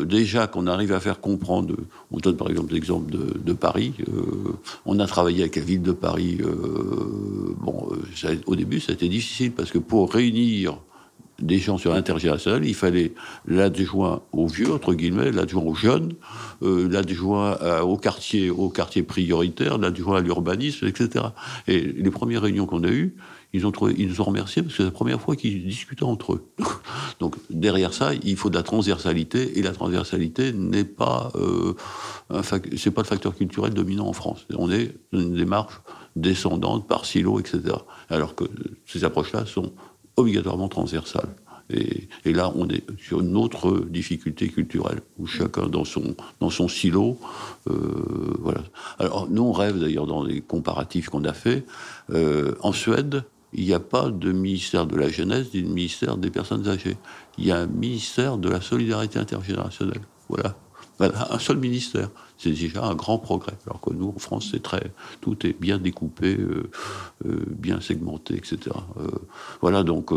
déjà 0.07 0.47
qu'on 0.47 0.67
arrive 0.67 0.93
à 0.93 1.01
faire 1.01 1.21
comprendre, 1.21 1.75
on 2.11 2.19
donne 2.19 2.37
par 2.37 2.51
exemple 2.51 2.73
l'exemple 2.75 3.11
de, 3.11 3.53
Paris, 3.53 3.95
on 4.87 4.99
a 4.99 5.07
travaillé 5.07 5.41
avec 5.41 5.57
la 5.57 5.63
ville 5.63 5.83
de 5.83 5.93
Paris. 5.93 6.39
bon, 7.61 7.89
au 8.47 8.57
début, 8.57 8.81
ça 8.81 8.93
a 8.93 8.95
été 8.95 9.09
difficile 9.09 9.53
parce 9.53 9.71
que 9.71 9.79
pour 9.79 10.13
réunir 10.13 10.79
des 11.41 11.59
gens 11.59 11.79
sur 11.79 11.93
l'intergénérationnel, 11.93 12.65
il 12.65 12.75
fallait 12.75 13.13
l'adjoint 13.47 14.23
aux 14.33 14.47
vieux, 14.47 14.73
entre 14.73 14.95
guillemets, 14.95 15.33
l'adjoint 15.33 15.63
aux 15.63 15.75
jeunes, 15.75 16.13
euh, 16.63 16.89
l'adjoint 16.89 17.59
au 17.81 17.97
quartier, 17.97 18.51
au 18.51 18.69
quartier 18.69 19.03
prioritaire, 19.03 19.79
l'adjoint 19.79 20.19
à 20.19 20.21
l'urbanisme, 20.21 20.87
etc. 20.87 21.27
Et 21.67 21.81
les 21.81 22.11
premières 22.11 22.43
réunions 22.43 22.67
qu'on 22.67 22.85
a 22.85 22.89
eues, 22.89 23.17
ils, 23.53 23.67
ont 23.67 23.73
ils 23.97 24.09
nous 24.09 24.21
ont 24.21 24.25
remerciés 24.25 24.63
parce 24.63 24.75
que 24.75 24.79
c'est 24.79 24.89
la 24.89 24.91
première 24.91 25.21
fois 25.21 25.37
qu'ils 25.37 25.65
discutaient 25.65 26.05
entre 26.05 26.35
eux. 26.35 26.49
Donc 27.25 27.37
derrière 27.49 27.95
ça, 27.95 28.13
il 28.13 28.37
faut 28.37 28.51
de 28.51 28.55
la 28.55 28.63
transversalité, 28.63 29.59
et 29.59 29.63
la 29.63 29.73
transversalité 29.73 30.53
n'est 30.53 30.85
pas, 30.85 31.33
euh, 31.37 31.73
c'est 32.77 32.91
pas 32.91 33.01
le 33.01 33.07
facteur 33.07 33.35
culturel 33.35 33.73
dominant 33.73 34.07
en 34.07 34.13
France. 34.13 34.45
On 34.55 34.71
est 34.71 34.95
dans 35.11 35.21
une 35.21 35.35
démarche 35.35 35.81
descendante 36.17 36.87
par 36.87 37.07
silo, 37.07 37.41
etc. 37.41 37.77
Alors 38.11 38.35
que 38.35 38.45
ces 38.85 39.05
approches-là 39.05 39.47
sont 39.47 39.73
obligatoirement 40.19 40.69
transversale. 40.69 41.31
Et, 41.71 42.09
là, 42.27 42.53
on 42.57 42.69
est 42.69 42.85
sur 43.01 43.23
une 43.23 43.39
autre 43.39 43.87
difficulté 43.89 44.51
culturelle, 44.51 45.01
où 45.19 45.27
chacun 45.27 45.67
dans 45.67 45.87
son, 45.87 46.15
dans 46.41 46.51
son 46.51 46.69
silo. 46.69 47.19
Euh, 47.71 48.37
voilà. 48.39 48.61
Alors, 48.99 49.31
nous, 49.31 49.45
on 49.45 49.53
rêve 49.53 49.81
d'ailleurs 49.81 50.07
dans 50.07 50.23
les 50.23 50.43
comparatifs 50.43 51.09
qu'on 51.09 51.25
a 51.25 51.33
fait. 51.33 51.65
Euh, 52.13 52.55
en 52.61 52.73
Suède, 52.73 53.25
il 53.55 53.65
n'y 53.65 53.73
a 53.73 53.81
pas 53.81 54.11
de 54.11 54.33
ministère 54.33 54.87
de 54.87 54.97
la 54.97 55.09
jeunesse 55.09 55.47
ni 55.55 55.63
de 55.63 55.69
ministère 55.69 56.17
des 56.17 56.31
personnes 56.31 56.69
âgées. 56.69 56.97
Il 57.39 57.47
y 57.47 57.53
a 57.53 57.59
un 57.59 57.67
ministère 57.67 58.37
de 58.37 58.49
la 58.49 58.61
solidarité 58.61 59.19
intergénérationnelle. 59.19 60.03
Voilà. 60.29 60.57
Un 61.01 61.39
seul 61.41 61.57
ministère. 61.57 62.09
C'est 62.39 62.51
déjà 62.51 62.85
un 62.85 62.95
grand 62.95 63.19
progrès. 63.19 63.55
Alors 63.67 63.81
que 63.81 63.93
nous, 63.93 64.13
en 64.15 64.19
France, 64.19 64.49
c'est 64.53 64.63
très, 64.63 64.93
tout 65.21 65.45
est 65.45 65.53
bien 65.59 65.79
découpé, 65.79 66.37
euh, 66.37 66.71
euh, 67.27 67.45
bien 67.49 67.81
segmenté, 67.81 68.35
etc. 68.35 68.59
Euh, 68.99 69.09
voilà, 69.61 69.83
donc, 69.83 70.11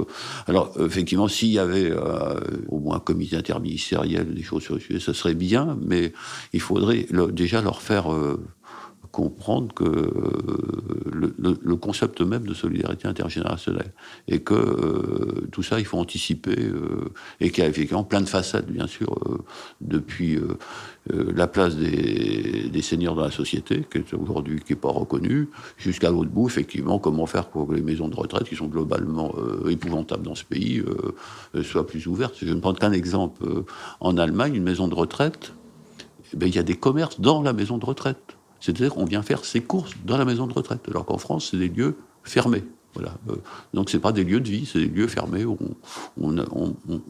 alors, 0.47 0.71
effectivement, 0.79 1.27
s'il 1.27 1.49
y 1.49 1.59
avait 1.59 1.91
au 2.69 2.79
moins 2.79 2.97
un 2.97 2.99
comité 2.99 3.35
interministériel, 3.35 4.33
des 4.33 4.43
choses 4.43 4.63
sur 4.63 4.75
le 4.75 4.79
sujet, 4.79 4.99
ça 4.99 5.13
serait 5.13 5.35
bien, 5.35 5.77
mais 5.81 6.13
il 6.53 6.61
faudrait 6.61 7.07
déjà 7.31 7.61
leur 7.61 7.81
faire 7.81 8.09
comprendre 9.11 9.73
que 9.73 9.83
euh, 9.83 11.33
le, 11.39 11.75
concept 11.75 12.21
même 12.21 12.45
de 12.45 12.53
solidarité 12.53 13.07
intergénérationnelle 13.07 13.93
et 14.27 14.39
que 14.39 14.53
euh, 14.53 15.47
tout 15.51 15.63
ça 15.63 15.79
il 15.79 15.85
faut 15.85 15.97
anticiper 15.97 16.57
euh, 16.57 17.11
et 17.39 17.51
qu'il 17.51 17.63
y 17.63 17.67
a 17.67 17.69
effectivement 17.69 18.03
plein 18.03 18.21
de 18.21 18.29
facettes 18.29 18.67
bien 18.67 18.87
sûr 18.87 19.15
depuis 19.81 20.39
la 21.09 21.47
place 21.47 21.75
des, 21.75 22.69
des, 22.69 22.81
seniors 22.81 23.15
dans 23.15 23.23
la 23.23 23.31
société 23.31 23.85
qui 23.89 23.99
est 23.99 24.13
aujourd'hui 24.13 24.59
qui 24.59 24.73
est 24.73 24.77
pas 24.77 24.91
reconnue 24.91 25.49
jusqu'à 25.77 26.09
l'autre 26.09 26.29
bout 26.29 26.47
effectivement 26.47 26.99
comment 26.99 27.25
faire 27.25 27.47
pour 27.47 27.67
que 27.67 27.73
les 27.73 27.81
maisons 27.81 28.07
de 28.07 28.15
retraite 28.15 28.49
qui 28.49 28.55
sont 28.55 28.67
globalement 28.67 29.33
épouvantables 29.69 30.23
dans 30.23 30.35
ce 30.35 30.43
pays 30.43 30.83
soient 31.63 31.87
plus 31.87 32.07
ouvertes. 32.07 32.35
Je 32.41 32.53
ne 32.53 32.59
prends 32.59 32.73
qu'un 32.73 32.91
exemple 32.91 33.43
en 33.99 34.17
Allemagne 34.17 34.55
une 34.55 34.63
maison 34.63 34.87
de 34.87 34.95
retraite 34.95 35.53
eh 36.33 36.37
ben, 36.37 36.47
il 36.47 36.55
y 36.55 36.59
a 36.59 36.63
des 36.63 36.75
commerces 36.75 37.19
dans 37.21 37.41
la 37.41 37.53
maison 37.53 37.77
de 37.77 37.85
retraite 37.85 38.26
c'est-à-dire 38.59 38.93
qu'on 38.93 39.05
vient 39.05 39.21
faire 39.21 39.45
ses 39.45 39.61
courses 39.61 39.93
dans 40.05 40.17
la 40.17 40.25
maison 40.25 40.47
de 40.47 40.53
retraite, 40.53 40.81
alors 40.89 41.05
qu'en 41.05 41.17
France, 41.17 41.49
c'est 41.51 41.57
des 41.57 41.69
lieux 41.69 41.97
fermés. 42.23 42.63
Voilà. 42.93 43.13
Euh, 43.29 43.35
donc 43.73 43.89
c'est 43.89 43.99
pas 43.99 44.11
des 44.11 44.23
lieux 44.23 44.39
de 44.39 44.49
vie, 44.49 44.65
c'est 44.65 44.79
des 44.79 44.87
lieux 44.87 45.07
fermés 45.07 45.45
où 45.45 45.57
on, 46.19 46.35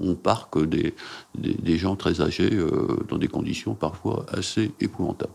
on, 0.01 0.15
parque 0.15 0.61
des, 0.65 0.93
des, 1.35 1.77
gens 1.77 1.95
très 1.95 2.19
âgés 2.19 2.49
euh, 2.51 3.05
dans 3.07 3.17
des 3.17 3.29
conditions 3.29 3.73
parfois 3.73 4.25
assez 4.29 4.71
épouvantables. 4.81 5.31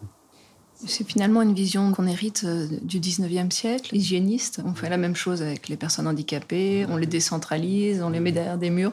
C'est 0.85 1.07
finalement 1.07 1.43
une 1.43 1.55
vision 1.55 1.93
qu'on 1.93 2.07
hérite 2.07 2.43
euh, 2.45 2.67
du 2.83 3.01
19e 3.01 3.51
siècle. 3.51 3.91
Les 3.93 4.01
hygiénistes, 4.01 4.61
on 4.65 4.75
fait 4.75 4.91
la 4.91 4.97
même 4.99 5.15
chose 5.15 5.41
avec 5.41 5.69
les 5.69 5.77
personnes 5.77 6.07
handicapées, 6.07 6.87
on 6.89 6.97
les 6.97 7.07
décentralise, 7.07 8.03
on 8.03 8.11
les 8.11 8.21
met 8.21 8.33
derrière 8.33 8.59
des 8.59 8.71
murs. 8.71 8.93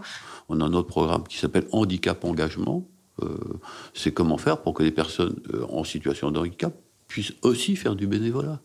On 0.49 0.62
a 0.62 0.65
un 0.65 0.73
autre 0.73 0.88
programme 0.88 1.23
qui 1.27 1.38
s'appelle 1.39 1.67
Handicap 1.71 2.23
Engagement. 2.23 2.86
Euh, 3.21 3.38
c'est 3.93 4.13
comment 4.13 4.38
faire 4.38 4.62
pour 4.62 4.73
que 4.73 4.84
les 4.84 4.91
personnes 4.91 5.36
en 5.69 5.84
situation 5.84 6.32
de 6.32 6.39
handicap 6.39 6.73
puissent 7.10 7.34
aussi 7.41 7.76
faire 7.76 7.95
du 7.95 8.08
bénévolat, 8.08 8.62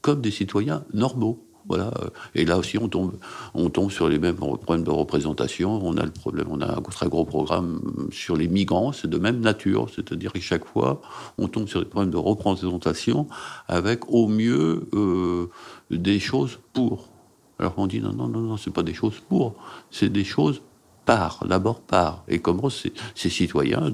comme 0.00 0.22
des 0.22 0.30
citoyens 0.30 0.84
normaux. 0.94 1.44
Voilà. 1.68 1.92
Et 2.34 2.46
là 2.46 2.56
aussi, 2.56 2.78
on 2.78 2.88
tombe, 2.88 3.12
on 3.52 3.68
tombe 3.68 3.90
sur 3.90 4.08
les 4.08 4.18
mêmes 4.18 4.36
problèmes 4.36 4.84
de 4.84 4.90
représentation. 4.90 5.78
On 5.84 5.98
a 5.98 6.04
le 6.04 6.10
problème, 6.10 6.46
on 6.50 6.62
a 6.62 6.78
un 6.78 6.80
très 6.80 7.08
gros 7.08 7.26
programme 7.26 7.82
sur 8.10 8.36
les 8.36 8.48
migrants, 8.48 8.92
c'est 8.92 9.10
de 9.10 9.18
même 9.18 9.40
nature. 9.40 9.88
C'est-à-dire 9.94 10.32
que 10.32 10.40
chaque 10.40 10.64
fois, 10.64 11.02
on 11.36 11.46
tombe 11.46 11.68
sur 11.68 11.80
des 11.80 11.86
problèmes 11.86 12.10
de 12.10 12.16
représentation 12.16 13.28
avec 13.66 14.08
au 14.08 14.28
mieux 14.28 14.88
euh, 14.94 15.50
des 15.90 16.20
choses 16.20 16.58
pour. 16.72 17.10
Alors 17.58 17.74
on 17.76 17.86
dit 17.86 18.00
non, 18.00 18.14
non, 18.14 18.28
non, 18.28 18.40
non, 18.40 18.56
c'est 18.56 18.72
pas 18.72 18.84
des 18.84 18.94
choses 18.94 19.20
pour, 19.28 19.54
c'est 19.90 20.08
des 20.10 20.24
choses 20.24 20.62
par, 21.04 21.44
d'abord 21.46 21.80
par. 21.80 22.24
Et 22.28 22.38
comment 22.38 22.70
ces, 22.70 22.92
citoyens 23.14 23.92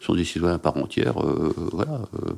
sont 0.00 0.14
des 0.14 0.24
citoyens 0.24 0.58
par 0.58 0.76
entière, 0.76 1.22
euh, 1.22 1.54
voilà. 1.72 2.00
Euh, 2.22 2.32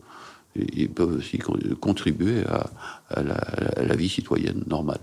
ils 0.56 0.88
peuvent 0.88 1.16
aussi 1.16 1.38
contribuer 1.38 2.44
à, 2.46 3.22
la, 3.22 3.96
vie 3.96 4.08
citoyenne 4.08 4.64
normale. 4.66 5.00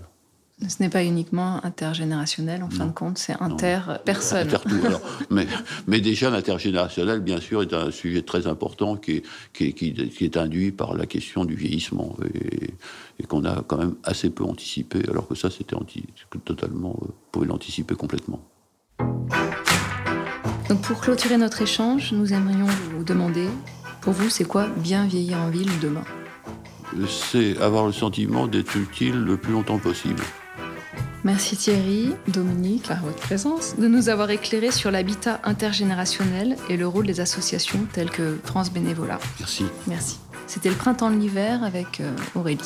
Ce 0.68 0.82
n'est 0.82 0.88
pas 0.88 1.04
uniquement 1.04 1.62
intergénérationnel, 1.64 2.62
en 2.62 2.70
fin 2.70 2.86
de 2.86 2.92
compte, 2.92 3.18
c'est 3.18 3.36
inter-personne. 3.40 4.48
mais, 5.30 5.46
mais, 5.86 6.00
déjà, 6.00 6.30
l'intergénérationnel, 6.30 7.20
bien 7.20 7.40
sûr, 7.40 7.60
est 7.60 7.74
un 7.74 7.90
sujet 7.90 8.22
très 8.22 8.46
important 8.46 8.96
qui 8.96 9.22
est, 9.60 9.72
qui, 9.72 10.24
est 10.24 10.36
induit 10.38 10.72
par 10.72 10.94
la 10.94 11.04
question 11.04 11.44
du 11.44 11.54
vieillissement 11.54 12.16
et, 13.20 13.26
qu'on 13.26 13.44
a 13.44 13.62
quand 13.66 13.76
même 13.76 13.96
assez 14.02 14.30
peu 14.30 14.44
anticipé, 14.44 15.02
alors 15.10 15.28
que 15.28 15.34
ça, 15.34 15.50
c'était 15.50 15.76
totalement, 16.44 16.96
euh, 17.02 17.06
vous 17.06 17.14
pouvez 17.32 17.46
l'anticiper 17.46 17.94
complètement. 17.94 18.40
Donc 20.68 20.80
pour 20.82 21.00
clôturer 21.00 21.36
notre 21.36 21.62
échange, 21.62 22.12
nous 22.12 22.32
aimerions 22.32 22.66
vous 22.66 23.04
demander 23.04 23.48
pour 24.06 24.14
vous, 24.14 24.30
c'est 24.30 24.44
quoi 24.44 24.68
bien 24.68 25.04
vieillir 25.04 25.38
en 25.38 25.50
ville 25.50 25.80
demain? 25.80 26.04
C'est 27.08 27.58
avoir 27.58 27.86
le 27.86 27.92
sentiment 27.92 28.46
d'être 28.46 28.76
utile 28.76 29.16
le 29.16 29.36
plus 29.36 29.52
longtemps 29.52 29.80
possible. 29.80 30.22
Merci 31.24 31.56
Thierry, 31.56 32.12
Dominique, 32.28 32.88
à 32.88 33.00
votre 33.02 33.18
présence, 33.18 33.74
de 33.76 33.88
nous 33.88 34.08
avoir 34.08 34.30
éclairé 34.30 34.70
sur 34.70 34.92
l'habitat 34.92 35.40
intergénérationnel 35.42 36.54
et 36.68 36.76
le 36.76 36.86
rôle 36.86 37.08
des 37.08 37.18
associations 37.18 37.80
telles 37.92 38.10
que 38.10 38.38
France 38.44 38.72
Bénévolat. 38.72 39.18
Merci. 39.40 39.64
Merci. 39.88 40.20
C'était 40.46 40.70
le 40.70 40.76
printemps 40.76 41.10
de 41.10 41.16
l'hiver 41.16 41.64
avec 41.64 42.00
euh, 42.00 42.14
Aurélie. 42.36 42.60